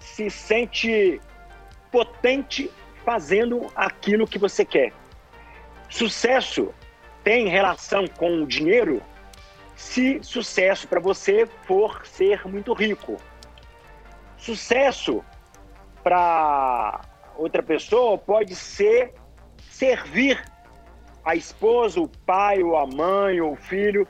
[0.00, 1.20] se sente
[1.92, 2.68] potente
[3.04, 4.92] fazendo aquilo que você quer.
[5.88, 6.74] Sucesso
[7.22, 9.00] tem relação com o dinheiro
[9.76, 13.16] se sucesso para você for ser muito rico.
[14.36, 15.24] Sucesso
[16.02, 17.02] para
[17.36, 19.14] outra pessoa pode ser
[19.70, 20.42] servir
[21.24, 24.06] a esposa, o pai, ou a mãe, ou o filho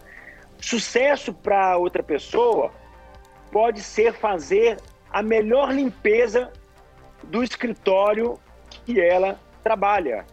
[0.60, 2.72] Sucesso para outra pessoa
[3.50, 4.76] pode ser fazer
[5.10, 6.52] a melhor limpeza
[7.24, 8.38] do escritório
[8.68, 10.24] que ela trabalha.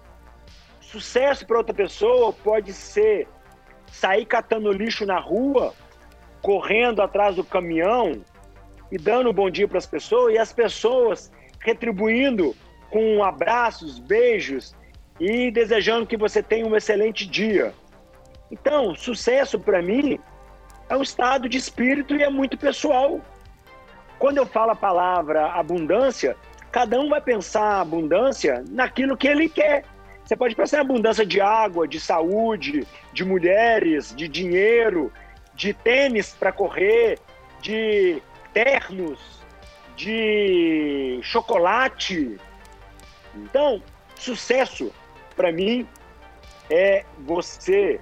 [0.80, 3.28] Sucesso para outra pessoa pode ser
[3.92, 5.74] sair catando lixo na rua,
[6.42, 8.22] correndo atrás do caminhão
[8.92, 12.56] e dando um bom dia para as pessoas e as pessoas retribuindo
[12.90, 14.76] com abraços, beijos
[15.20, 17.74] e desejando que você tenha um excelente dia.
[18.52, 20.20] Então, sucesso para mim
[20.90, 23.20] é um estado de espírito e é muito pessoal.
[24.18, 26.36] Quando eu falo a palavra abundância,
[26.72, 29.84] cada um vai pensar abundância naquilo que ele quer.
[30.24, 35.12] Você pode pensar em abundância de água, de saúde, de mulheres, de dinheiro,
[35.54, 37.20] de tênis para correr,
[37.62, 38.22] de
[38.54, 39.20] ternos,
[39.96, 42.38] de chocolate.
[43.36, 43.82] Então,
[44.16, 44.92] sucesso
[45.36, 45.88] para mim
[46.70, 48.00] é você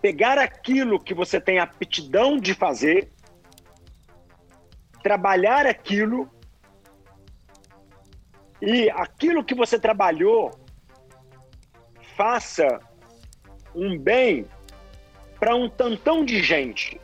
[0.00, 3.10] pegar aquilo que você tem aptidão de fazer,
[5.02, 6.30] trabalhar aquilo
[8.60, 10.50] e aquilo que você trabalhou
[12.16, 12.80] faça
[13.74, 14.46] um bem
[15.38, 17.00] para um tantão de gente.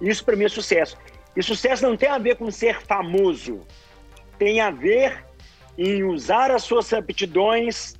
[0.00, 0.96] Isso para mim é sucesso.
[1.36, 3.60] E sucesso não tem a ver com ser famoso,
[4.38, 5.24] tem a ver
[5.78, 7.94] em usar as suas aptidões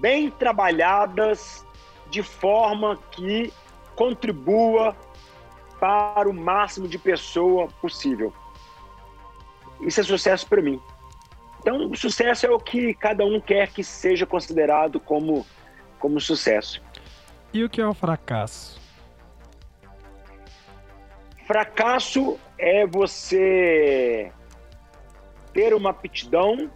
[0.00, 1.63] bem trabalhadas
[2.14, 3.52] de forma que
[3.96, 4.96] contribua
[5.80, 8.32] para o máximo de pessoa possível.
[9.80, 10.80] Isso é sucesso para mim.
[11.58, 15.44] Então, o sucesso é o que cada um quer que seja considerado como,
[15.98, 16.80] como sucesso.
[17.52, 18.80] E o que é o fracasso?
[21.44, 24.30] Fracasso é você
[25.52, 26.70] ter uma aptidão,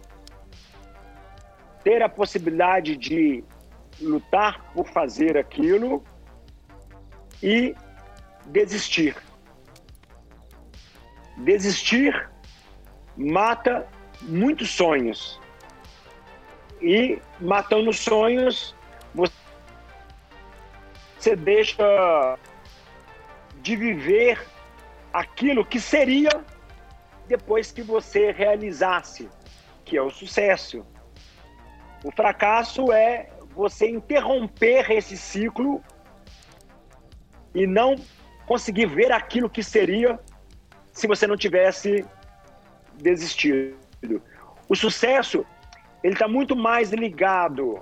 [1.81, 3.43] ter a possibilidade de
[4.01, 6.03] lutar por fazer aquilo
[7.41, 7.75] e
[8.45, 9.15] desistir.
[11.37, 12.29] Desistir
[13.15, 13.87] mata
[14.21, 15.39] muitos sonhos.
[16.81, 18.75] E matando sonhos,
[19.13, 22.37] você deixa
[23.61, 24.41] de viver
[25.11, 26.29] aquilo que seria
[27.27, 29.29] depois que você realizasse,
[29.83, 30.85] que é o sucesso.
[32.03, 33.29] O fracasso é
[33.59, 35.83] você interromper esse ciclo
[37.53, 37.97] e não
[38.47, 40.17] conseguir ver aquilo que seria
[40.93, 42.05] se você não tivesse
[42.95, 43.75] desistido.
[44.69, 45.45] O sucesso
[46.01, 47.77] ele está muito mais ligado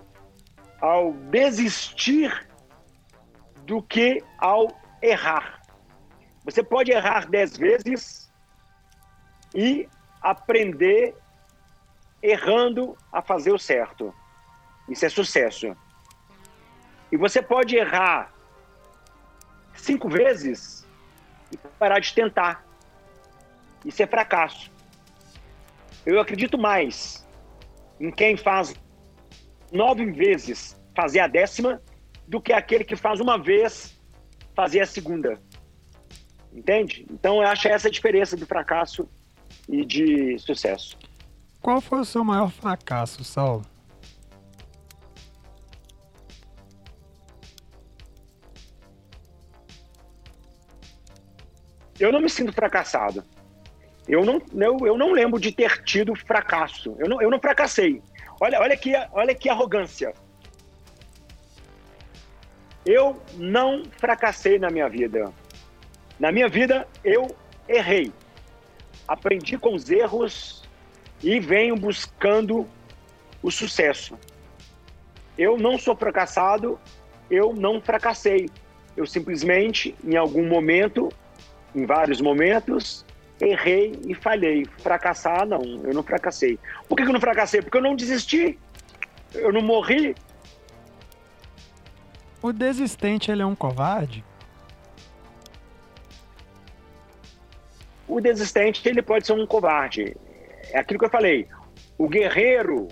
[0.82, 2.49] ao desistir
[3.63, 5.61] do que ao errar.
[6.43, 8.34] Você pode errar dez vezes
[9.53, 9.88] e
[10.23, 11.15] aprender
[12.23, 14.11] errando a fazer o certo.
[14.90, 15.76] Isso é sucesso.
[17.12, 18.34] E você pode errar
[19.74, 20.86] cinco vezes
[21.52, 22.66] e parar de tentar.
[23.86, 24.72] Isso é fracasso.
[26.06, 27.28] Eu acredito mais
[28.00, 28.76] em quem faz
[29.72, 31.82] nove vezes fazer a décima
[32.28, 33.98] do que aquele que faz uma vez
[34.56, 35.40] fazer a segunda.
[36.52, 37.06] Entende?
[37.12, 39.08] Então eu acho essa a diferença de fracasso
[39.70, 40.98] e de sucesso.
[41.62, 43.66] Qual foi o seu maior fracasso, Saulo?
[52.00, 53.24] Eu não me sinto fracassado.
[54.08, 56.95] Eu não, eu, eu não lembro de ter tido fracasso.
[56.98, 58.02] Eu não, eu não fracassei.
[58.39, 60.14] Olha, olha, que, olha que arrogância.
[62.86, 65.34] Eu não fracassei na minha vida.
[66.20, 67.36] Na minha vida, eu
[67.68, 68.14] errei.
[69.08, 70.64] Aprendi com os erros
[71.22, 72.68] e venho buscando
[73.41, 74.18] o sucesso.
[75.38, 76.80] Eu não sou fracassado,
[77.30, 78.50] eu não fracassei.
[78.95, 81.10] Eu simplesmente, em algum momento,
[81.76, 83.05] em vários momentos,
[83.39, 84.65] errei e falhei.
[84.80, 86.59] Fracassar, não, eu não fracassei.
[86.88, 87.61] Por que eu não fracassei?
[87.61, 88.57] Porque eu não desisti,
[89.34, 90.15] eu não morri.
[92.41, 94.24] O desistente, ele é um covarde?
[98.07, 100.15] O desistente, ele pode ser um covarde.
[100.72, 101.47] É aquilo que eu falei.
[101.97, 102.88] O guerreiro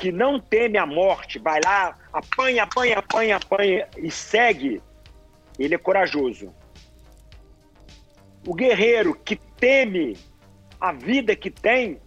[0.00, 4.82] que não teme a morte, vai lá, apanha, apanha, apanha, apanha e segue,
[5.58, 6.54] ele é corajoso.
[8.46, 10.16] O guerreiro que teme
[10.80, 12.00] a vida que tem,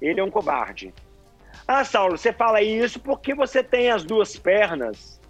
[0.00, 0.94] ele é um covarde.
[1.66, 5.20] Ah, Saulo, você fala isso porque você tem as duas pernas.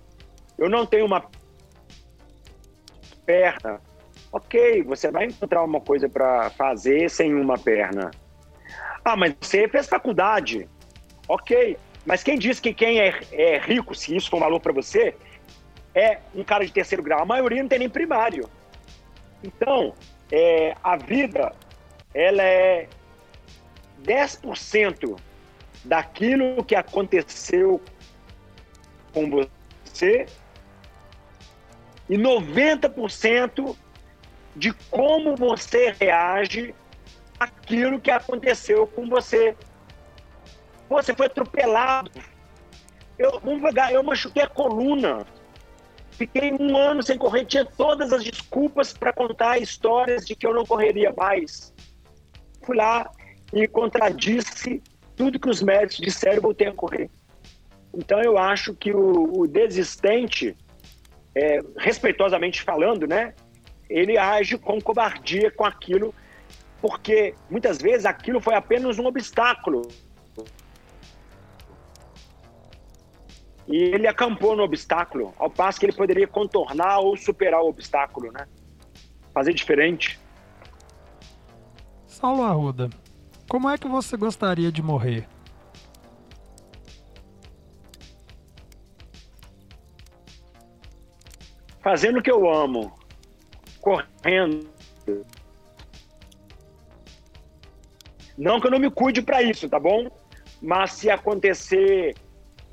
[0.59, 1.25] Eu não tenho uma
[3.25, 3.81] perna.
[4.31, 8.11] Ok, você vai encontrar uma coisa para fazer sem uma perna.
[9.03, 10.69] Ah, mas você fez faculdade.
[11.27, 14.73] Ok, mas quem diz que quem é, é rico, se isso for um valor para
[14.73, 15.15] você,
[15.95, 17.23] é um cara de terceiro grau?
[17.23, 18.49] A maioria não tem nem primário.
[19.47, 19.95] Então,
[20.33, 21.55] é, a vida,
[22.13, 22.89] ela é
[24.03, 25.17] 10%
[25.85, 27.81] daquilo que aconteceu
[29.15, 30.27] com você
[32.09, 33.77] e 90%
[34.57, 36.75] de como você reage
[37.39, 39.57] àquilo que aconteceu com você.
[40.89, 42.11] Você foi atropelado.
[43.17, 43.41] Eu,
[43.93, 45.25] eu machuquei a coluna.
[46.17, 50.55] Fiquei um ano sem correr, tinha todas as desculpas para contar histórias de que eu
[50.55, 51.75] não correria mais.
[52.63, 53.11] Fui lá
[53.53, 54.83] e contradisse
[55.15, 57.11] tudo que os médicos disseram voltei a correr.
[57.95, 60.57] Então eu acho que o, o desistente,
[61.35, 63.35] é, respeitosamente falando, né,
[63.89, 66.15] ele age com covardia com aquilo,
[66.81, 69.83] porque muitas vezes aquilo foi apenas um obstáculo.
[73.69, 78.31] E ele acampou no obstáculo, ao passo que ele poderia contornar ou superar o obstáculo,
[78.31, 78.47] né?
[79.35, 80.21] Fazer diferente.
[82.07, 82.89] Saulo Arruda,
[83.49, 85.29] como é que você gostaria de morrer?
[91.81, 92.93] Fazendo o que eu amo,
[93.81, 94.69] correndo.
[98.37, 100.11] Não que eu não me cuide para isso, tá bom?
[100.61, 102.15] Mas se acontecer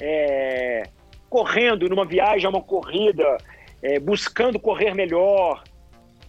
[0.06, 0.84] é,
[1.30, 3.38] correndo numa viagem, uma corrida,
[3.82, 5.64] é, buscando correr melhor,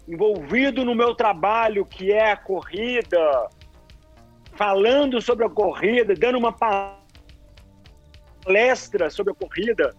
[0.06, 3.48] envolvido no meu trabalho que é a corrida,
[4.52, 6.54] falando sobre a corrida, dando uma
[8.44, 9.92] palestra sobre a corrida,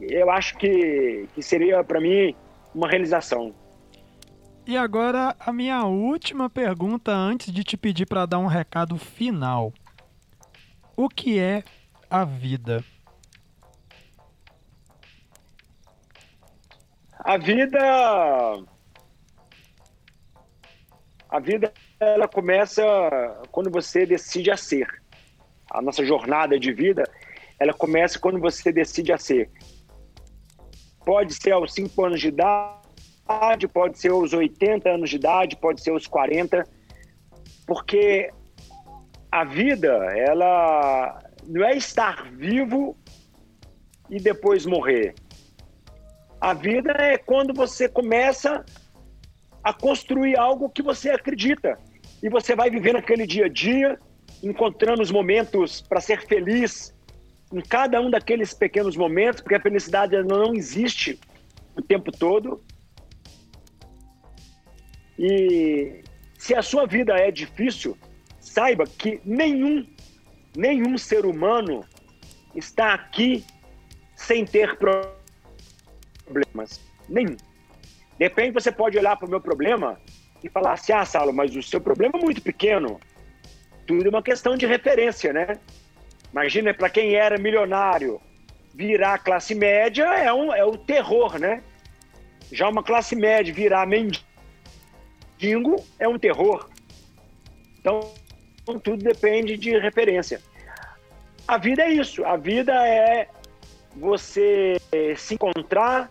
[0.00, 2.34] eu acho que, que seria para mim
[2.74, 3.54] uma realização.
[4.66, 9.72] E agora a minha última pergunta antes de te pedir para dar um recado final.
[10.96, 11.62] O que é
[12.10, 12.82] a vida?
[17.24, 17.78] A vida
[21.30, 22.84] a vida ela começa
[23.50, 24.86] quando você decide a ser.
[25.70, 27.02] A nossa jornada de vida,
[27.58, 29.50] ela começa quando você decide a ser.
[31.04, 35.82] Pode ser aos 5 anos de idade, pode ser aos 80 anos de idade, pode
[35.82, 36.62] ser aos 40,
[37.66, 38.30] porque
[39.32, 42.94] a vida, ela não é estar vivo
[44.10, 45.14] e depois morrer.
[46.44, 48.62] A vida é quando você começa
[49.62, 51.78] a construir algo que você acredita.
[52.22, 53.98] E você vai vivendo aquele dia a dia,
[54.42, 56.94] encontrando os momentos para ser feliz
[57.50, 61.18] em cada um daqueles pequenos momentos, porque a felicidade não existe
[61.74, 62.62] o tempo todo.
[65.18, 66.02] E
[66.36, 67.96] se a sua vida é difícil,
[68.38, 69.86] saiba que nenhum,
[70.54, 71.82] nenhum ser humano
[72.54, 73.42] está aqui
[74.14, 75.23] sem ter problemas.
[77.08, 77.36] Nenhum.
[78.18, 80.00] De repente você pode olhar para o meu problema
[80.42, 83.00] e falar assim: ah, Saulo, mas o seu problema é muito pequeno.
[83.86, 85.58] Tudo é uma questão de referência, né?
[86.32, 88.20] Imagina, para quem era milionário,
[88.74, 91.62] virar classe média é, um, é o terror, né?
[92.50, 96.68] Já uma classe média virar mendigo é um terror.
[97.78, 98.14] Então,
[98.64, 100.40] tudo depende de referência.
[101.46, 102.24] A vida é isso.
[102.24, 103.28] A vida é
[103.96, 104.80] você
[105.16, 106.10] se encontrar,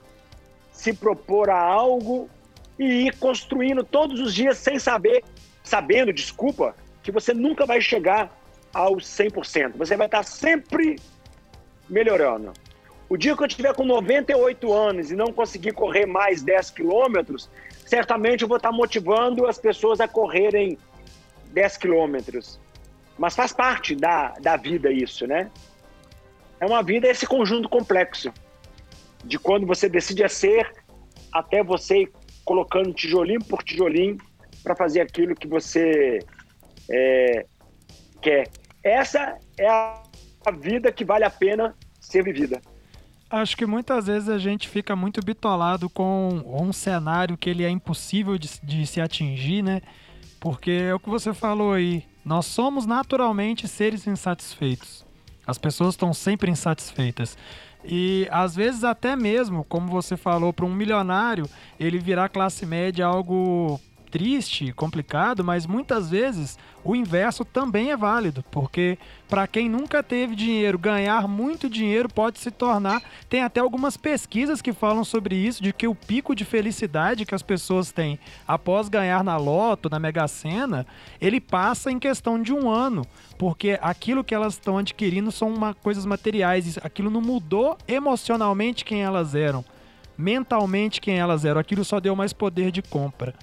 [0.71, 2.29] se propor a algo
[2.79, 5.23] e ir construindo todos os dias sem saber
[5.63, 8.29] sabendo, desculpa, que você nunca vai chegar
[8.73, 9.73] aos 100%.
[9.77, 10.97] Você vai estar sempre
[11.89, 12.53] melhorando.
[13.07, 17.49] O dia que eu tiver com 98 anos e não conseguir correr mais 10 quilômetros,
[17.85, 20.77] certamente eu vou estar motivando as pessoas a correrem
[21.51, 22.59] 10 quilômetros.
[23.17, 25.51] Mas faz parte da, da vida isso, né?
[26.63, 28.31] É uma vida esse conjunto complexo
[29.25, 30.71] de quando você decide a ser
[31.29, 32.11] até você ir
[32.45, 34.17] colocando tijolinho por tijolinho
[34.63, 36.19] para fazer aquilo que você
[36.89, 37.45] é,
[38.21, 38.47] quer.
[38.81, 40.03] Essa é a
[40.57, 42.61] vida que vale a pena ser vivida.
[43.29, 47.69] Acho que muitas vezes a gente fica muito bitolado com um cenário que ele é
[47.69, 49.81] impossível de, de se atingir, né?
[50.39, 52.05] Porque é o que você falou aí.
[52.23, 55.02] Nós somos naturalmente seres insatisfeitos.
[55.45, 57.37] As pessoas estão sempre insatisfeitas.
[57.83, 63.03] E às vezes até mesmo, como você falou, para um milionário, ele virar classe média
[63.03, 63.79] é algo
[64.13, 68.95] triste, complicado, mas muitas vezes o inverso também é válido, porque
[69.27, 73.01] para quem nunca teve dinheiro, ganhar muito dinheiro pode se tornar.
[73.27, 77.33] Tem até algumas pesquisas que falam sobre isso, de que o pico de felicidade que
[77.33, 80.85] as pessoas têm após ganhar na loto, na Mega Sena,
[81.19, 83.03] ele passa em questão de um ano,
[83.35, 89.01] porque aquilo que elas estão adquirindo são uma, coisas materiais, aquilo não mudou emocionalmente quem
[89.01, 89.65] elas eram
[90.15, 91.59] mentalmente quem elas eram.
[91.59, 93.33] Aquilo só deu mais poder de compra.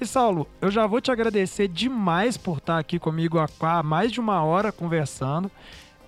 [0.00, 4.20] E Saulo, eu já vou te agradecer demais por estar aqui comigo há mais de
[4.20, 5.50] uma hora conversando.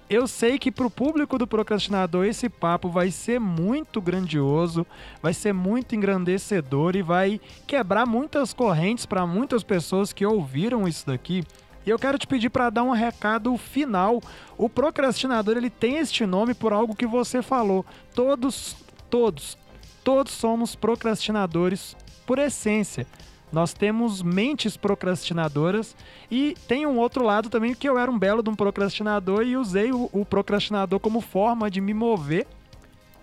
[0.08, 4.86] Eu sei que para o público do procrastinador esse papo vai ser muito grandioso,
[5.20, 11.04] vai ser muito engrandecedor e vai quebrar muitas correntes para muitas pessoas que ouviram isso
[11.06, 11.44] daqui.
[11.84, 14.22] E eu quero te pedir para dar um recado final.
[14.56, 17.84] O procrastinador ele tem este nome por algo que você falou.
[18.14, 18.76] Todos,
[19.08, 19.58] todos,
[20.04, 23.04] todos somos procrastinadores por essência.
[23.52, 25.96] Nós temos mentes procrastinadoras
[26.30, 29.56] e tem um outro lado também que eu era um belo de um procrastinador e
[29.56, 32.46] usei o, o procrastinador como forma de me mover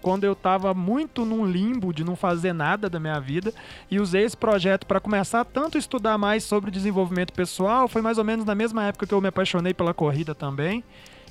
[0.02, 3.54] quando eu estava muito num limbo de não fazer nada da minha vida
[3.90, 8.18] e usei esse projeto para começar tanto a estudar mais sobre desenvolvimento pessoal, foi mais
[8.18, 10.84] ou menos na mesma época que eu me apaixonei pela corrida também.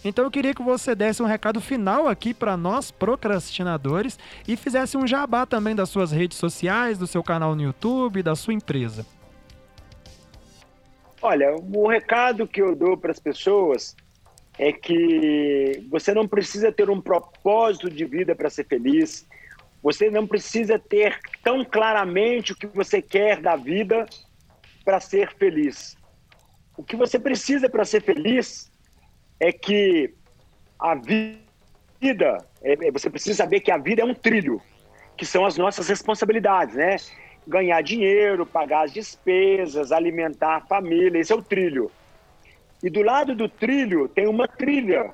[0.04, 4.96] Então eu queria que você desse um recado final aqui para nós procrastinadores e fizesse
[4.96, 9.04] um jabá também das suas redes sociais, do seu canal no YouTube, da sua empresa.
[11.20, 13.96] Olha, o recado que eu dou para as pessoas
[14.58, 19.26] é que você não precisa ter um propósito de vida para ser feliz.
[19.82, 24.06] Você não precisa ter tão claramente o que você quer da vida
[24.84, 25.96] para ser feliz.
[26.76, 28.70] O que você precisa para ser feliz
[29.38, 30.14] é que
[30.78, 34.60] a vida, é, é, você precisa saber que a vida é um trilho,
[35.16, 36.96] que são as nossas responsabilidades, né?
[37.46, 41.90] Ganhar dinheiro, pagar as despesas, alimentar a família, esse é o trilho.
[42.82, 45.12] E do lado do trilho tem uma trilha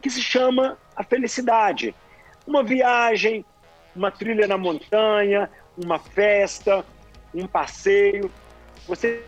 [0.00, 1.94] que se chama a felicidade.
[2.46, 3.44] Uma viagem,
[3.96, 6.84] uma trilha na montanha, uma festa,
[7.34, 8.30] um passeio.
[8.86, 9.24] Você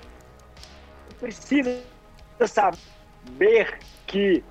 [1.18, 1.82] precisa
[2.46, 4.42] saber que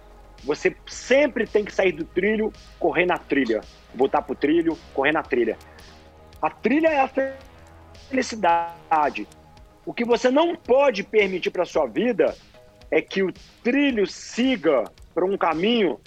[0.43, 3.61] você sempre tem que sair do trilho, correr na trilha.
[3.93, 5.57] Voltar pro trilho, correr na trilha.
[6.41, 7.09] A trilha é a
[8.09, 9.27] felicidade.
[9.85, 12.35] O que você não pode permitir para sua vida
[12.91, 13.33] é que o
[13.63, 14.83] trilho siga
[15.13, 15.99] para um caminho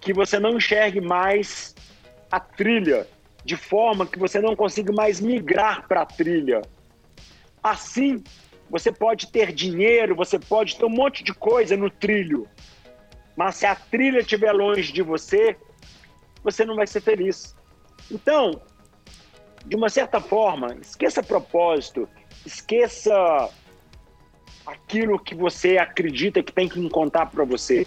[0.00, 1.74] que você não enxergue mais
[2.30, 3.06] a trilha,
[3.44, 6.62] de forma que você não consiga mais migrar para a trilha.
[7.62, 8.22] Assim,
[8.68, 12.48] você pode ter dinheiro, você pode ter um monte de coisa no trilho.
[13.36, 15.56] Mas se a trilha estiver longe de você,
[16.42, 17.54] você não vai ser feliz.
[18.10, 18.60] Então,
[19.66, 22.08] de uma certa forma, esqueça propósito,
[22.44, 23.14] esqueça
[24.64, 27.86] aquilo que você acredita que tem que encontrar para você.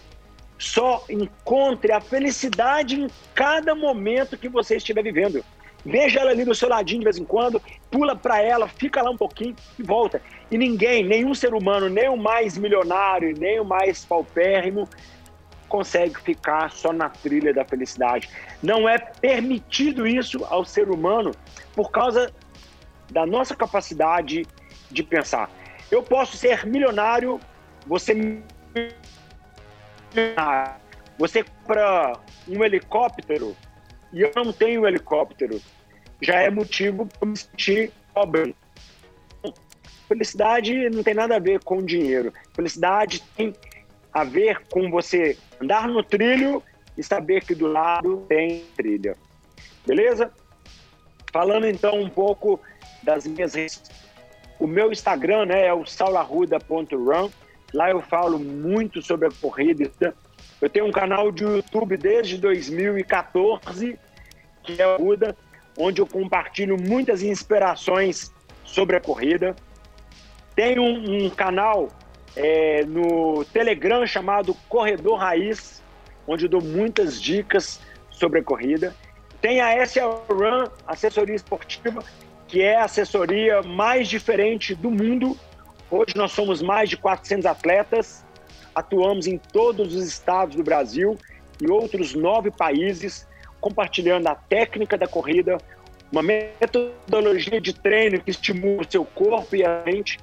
[0.57, 5.43] Só encontre a felicidade em cada momento que você estiver vivendo.
[5.85, 9.09] Veja ela ali do seu ladinho de vez em quando, pula para ela, fica lá
[9.09, 10.21] um pouquinho e volta.
[10.51, 14.87] E ninguém, nenhum ser humano, nem o mais milionário, nem o mais paupérrimo,
[15.67, 18.29] consegue ficar só na trilha da felicidade.
[18.61, 21.31] Não é permitido isso ao ser humano
[21.73, 22.33] por causa
[23.11, 24.45] da nossa capacidade
[24.91, 25.49] de pensar.
[25.89, 27.39] Eu posso ser milionário,
[27.85, 28.41] você
[31.17, 32.13] você compra
[32.47, 33.55] um helicóptero
[34.11, 35.61] e eu não tenho helicóptero.
[36.21, 38.55] Já é motivo para me sentir pobre.
[40.07, 42.33] Felicidade não tem nada a ver com dinheiro.
[42.53, 43.53] Felicidade tem
[44.11, 46.63] a ver com você andar no trilho
[46.97, 49.15] e saber que do lado tem trilha.
[49.85, 50.31] Beleza?
[51.31, 52.59] Falando então um pouco
[53.03, 53.81] das minhas redes
[54.59, 57.29] O meu Instagram né, é o saularruda.run.
[57.73, 59.91] Lá eu falo muito sobre a corrida.
[60.61, 63.97] Eu tenho um canal de YouTube desde 2014,
[64.63, 65.35] que é o Ruda,
[65.77, 68.33] onde eu compartilho muitas inspirações
[68.65, 69.55] sobre a corrida.
[70.55, 71.87] Tenho um, um canal
[72.35, 75.81] é, no Telegram chamado Corredor Raiz,
[76.27, 77.79] onde eu dou muitas dicas
[78.09, 78.93] sobre a corrida.
[79.41, 82.03] Tem a SL Run, assessoria esportiva,
[82.47, 85.37] que é a assessoria mais diferente do mundo.
[85.89, 88.25] Hoje nós somos mais de 400 atletas,
[88.79, 91.17] atuamos em todos os estados do Brasil
[91.61, 93.27] e outros nove países,
[93.59, 95.57] compartilhando a técnica da corrida,
[96.11, 100.19] uma metodologia de treino que estimula o seu corpo e a mente.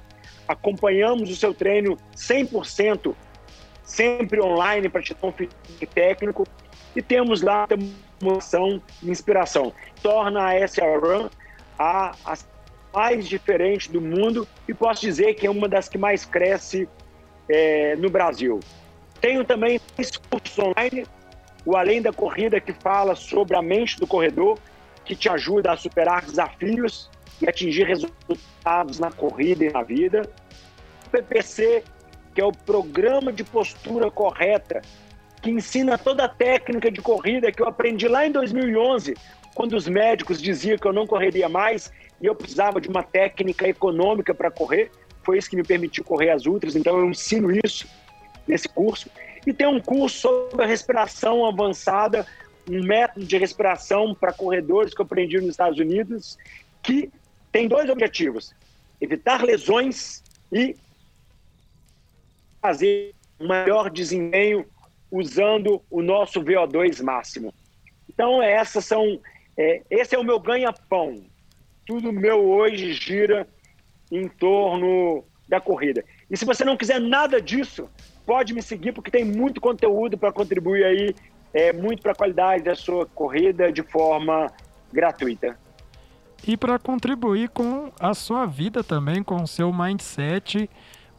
[0.47, 3.13] Acompanhamos o seu treino 100%,
[3.83, 6.47] sempre online para te dar um feedback técnico.
[6.95, 7.67] E temos lá
[8.21, 9.71] moção e inspiração.
[10.01, 11.29] Torna a SRAM
[11.77, 12.37] a, a
[12.93, 16.89] mais diferente do mundo e posso dizer que é uma das que mais cresce
[17.49, 18.59] é, no Brasil.
[19.19, 19.79] Tenho também
[20.29, 21.05] cursos online,
[21.65, 24.57] o Além da Corrida, que fala sobre a mente do corredor,
[25.03, 27.09] que te ajuda a superar desafios
[27.41, 30.29] e atingir resultados na corrida e na vida.
[31.05, 31.83] O PPC,
[32.33, 34.81] que é o Programa de Postura Correta,
[35.41, 39.15] que ensina toda a técnica de corrida que eu aprendi lá em 2011,
[39.55, 41.91] quando os médicos diziam que eu não correria mais
[42.21, 44.91] e eu precisava de uma técnica econômica para correr.
[45.27, 47.85] Foi isso que me permitiu correr as ultras, então eu ensino isso
[48.47, 49.11] nesse curso.
[49.45, 52.25] E tem um curso sobre a respiração avançada,
[52.65, 56.37] um método de respiração para corredores que eu aprendi nos Estados Unidos,
[56.81, 57.11] que
[57.51, 58.55] tem dois objetivos:
[59.01, 60.77] evitar lesões e
[62.61, 64.65] fazer um maior desempenho
[65.11, 67.53] usando o nosso VO2 máximo.
[68.07, 69.19] Então, essas são.
[69.57, 71.21] É, esse é o meu ganha-pão.
[71.85, 73.45] Tudo meu hoje gira
[74.11, 76.03] em torno da corrida.
[76.29, 77.89] E se você não quiser nada disso,
[78.25, 81.15] pode me seguir, porque tem muito conteúdo para contribuir aí,
[81.53, 84.51] é, muito para a qualidade da sua corrida de forma
[84.91, 85.57] gratuita.
[86.45, 90.69] E para contribuir com a sua vida também, com o seu mindset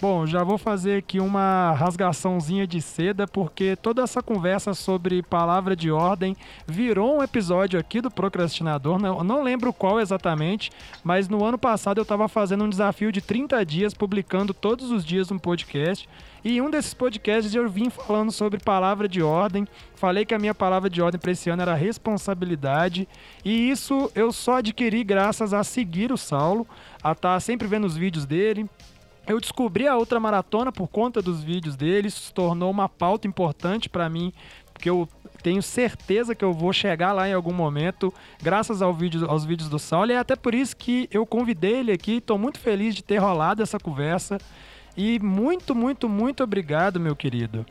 [0.00, 5.74] Bom, já vou fazer aqui uma rasgaçãozinha de seda, porque toda essa conversa sobre palavra
[5.74, 6.36] de ordem
[6.68, 8.96] virou um episódio aqui do Procrastinador.
[9.00, 10.70] Não, não lembro qual exatamente,
[11.02, 15.04] mas no ano passado eu estava fazendo um desafio de 30 dias, publicando todos os
[15.04, 16.08] dias um podcast.
[16.44, 19.66] E em um desses podcasts eu vim falando sobre palavra de ordem.
[19.96, 23.08] Falei que a minha palavra de ordem para esse ano era responsabilidade.
[23.44, 26.64] E isso eu só adquiri graças a seguir o Saulo,
[27.02, 28.70] a estar tá sempre vendo os vídeos dele
[29.28, 33.28] eu descobri a outra maratona por conta dos vídeos dele, isso se tornou uma pauta
[33.28, 34.32] importante para mim,
[34.72, 35.06] porque eu
[35.42, 38.12] tenho certeza que eu vou chegar lá em algum momento,
[38.42, 41.76] graças ao vídeo, aos vídeos do Saulo, e é até por isso que eu convidei
[41.76, 44.38] ele aqui, estou muito feliz de ter rolado essa conversa,
[44.96, 47.64] e muito, muito, muito obrigado, meu querido.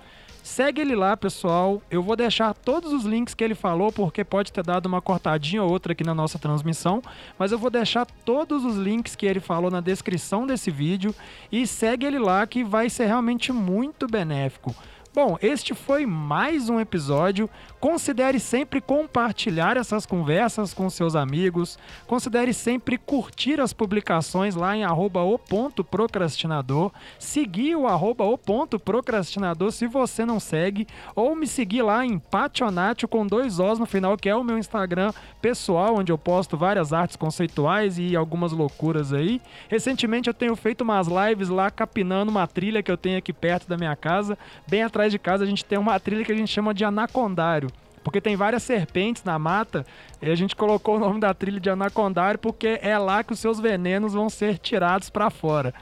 [0.47, 1.81] Segue ele lá, pessoal.
[1.91, 5.61] Eu vou deixar todos os links que ele falou, porque pode ter dado uma cortadinha
[5.61, 7.01] ou outra aqui na nossa transmissão.
[7.37, 11.13] Mas eu vou deixar todos os links que ele falou na descrição desse vídeo.
[11.51, 14.73] E segue ele lá, que vai ser realmente muito benéfico.
[15.17, 17.49] Bom, este foi mais um episódio.
[17.79, 21.79] Considere sempre compartilhar essas conversas com seus amigos.
[22.05, 26.91] Considere sempre curtir as publicações lá em arroba o ponto procrastinador.
[27.17, 30.85] Seguir o arroba o ponto procrastinador se você não segue.
[31.15, 34.59] Ou me seguir lá em Pationatio com dois Os no final, que é o meu
[34.59, 35.11] Instagram
[35.41, 39.41] pessoal, onde eu posto várias artes conceituais e algumas loucuras aí.
[39.67, 43.67] Recentemente eu tenho feito umas lives lá capinando uma trilha que eu tenho aqui perto
[43.67, 44.37] da minha casa,
[44.67, 46.83] bem atrás atrás de casa a gente tem uma trilha que a gente chama de
[46.83, 47.69] anacondário.
[48.03, 49.85] Porque tem várias serpentes na mata,
[50.21, 53.39] e a gente colocou o nome da trilha de anacondário porque é lá que os
[53.39, 55.73] seus venenos vão ser tirados para fora.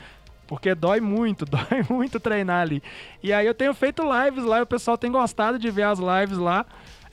[0.47, 2.81] Porque dói muito, dói muito treinar ali.
[3.22, 6.38] E aí eu tenho feito lives lá, o pessoal tem gostado de ver as lives
[6.38, 6.65] lá.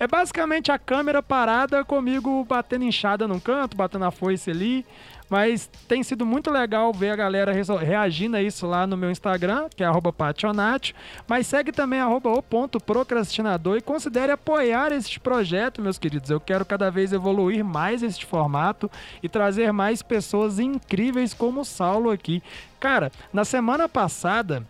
[0.03, 4.85] É basicamente a câmera parada comigo batendo inchada num canto, batendo a foice ali.
[5.31, 9.69] Mas tem sido muito legal ver a galera reagindo a isso lá no meu Instagram,
[9.77, 10.93] que é pationatio.
[11.29, 16.31] Mas segue também arroba o ponto procrastinador e considere apoiar este projeto, meus queridos.
[16.31, 18.91] Eu quero cada vez evoluir mais este formato
[19.23, 22.43] e trazer mais pessoas incríveis como o Saulo aqui.
[22.81, 24.67] Cara, na semana passada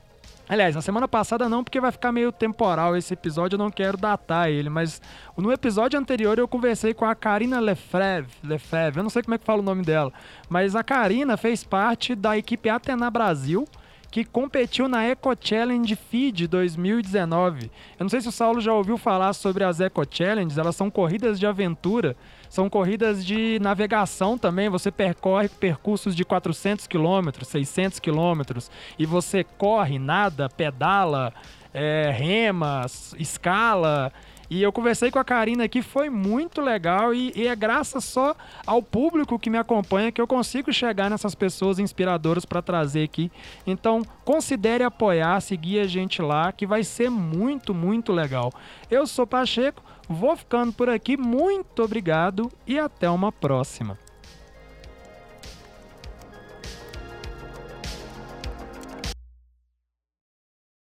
[0.52, 3.96] Aliás, na semana passada não, porque vai ficar meio temporal esse episódio, eu não quero
[3.96, 5.00] datar ele, mas
[5.34, 9.38] no episódio anterior eu conversei com a Karina Lefreve, Lefreve, eu não sei como é
[9.38, 10.12] que fala o nome dela,
[10.50, 13.66] mas a Karina fez parte da equipe Atena Brasil,
[14.10, 17.70] que competiu na Eco Challenge Feed 2019.
[17.98, 20.90] Eu não sei se o Saulo já ouviu falar sobre as Eco Challenges, elas são
[20.90, 22.14] corridas de aventura,
[22.52, 24.68] são corridas de navegação também.
[24.68, 31.32] Você percorre percursos de 400 quilômetros, 600 quilômetros e você corre, nada, pedala,
[31.72, 32.84] é, rema,
[33.18, 34.12] escala.
[34.50, 38.36] E eu conversei com a Karina aqui, foi muito legal e, e, é graças só
[38.66, 43.32] ao público que me acompanha que eu consigo chegar nessas pessoas inspiradoras para trazer aqui.
[43.66, 48.52] Então, considere apoiar, seguir a gente lá, que vai ser muito, muito legal.
[48.90, 49.82] Eu sou Pacheco,
[50.12, 53.98] vou ficando por aqui, muito obrigado e até uma próxima.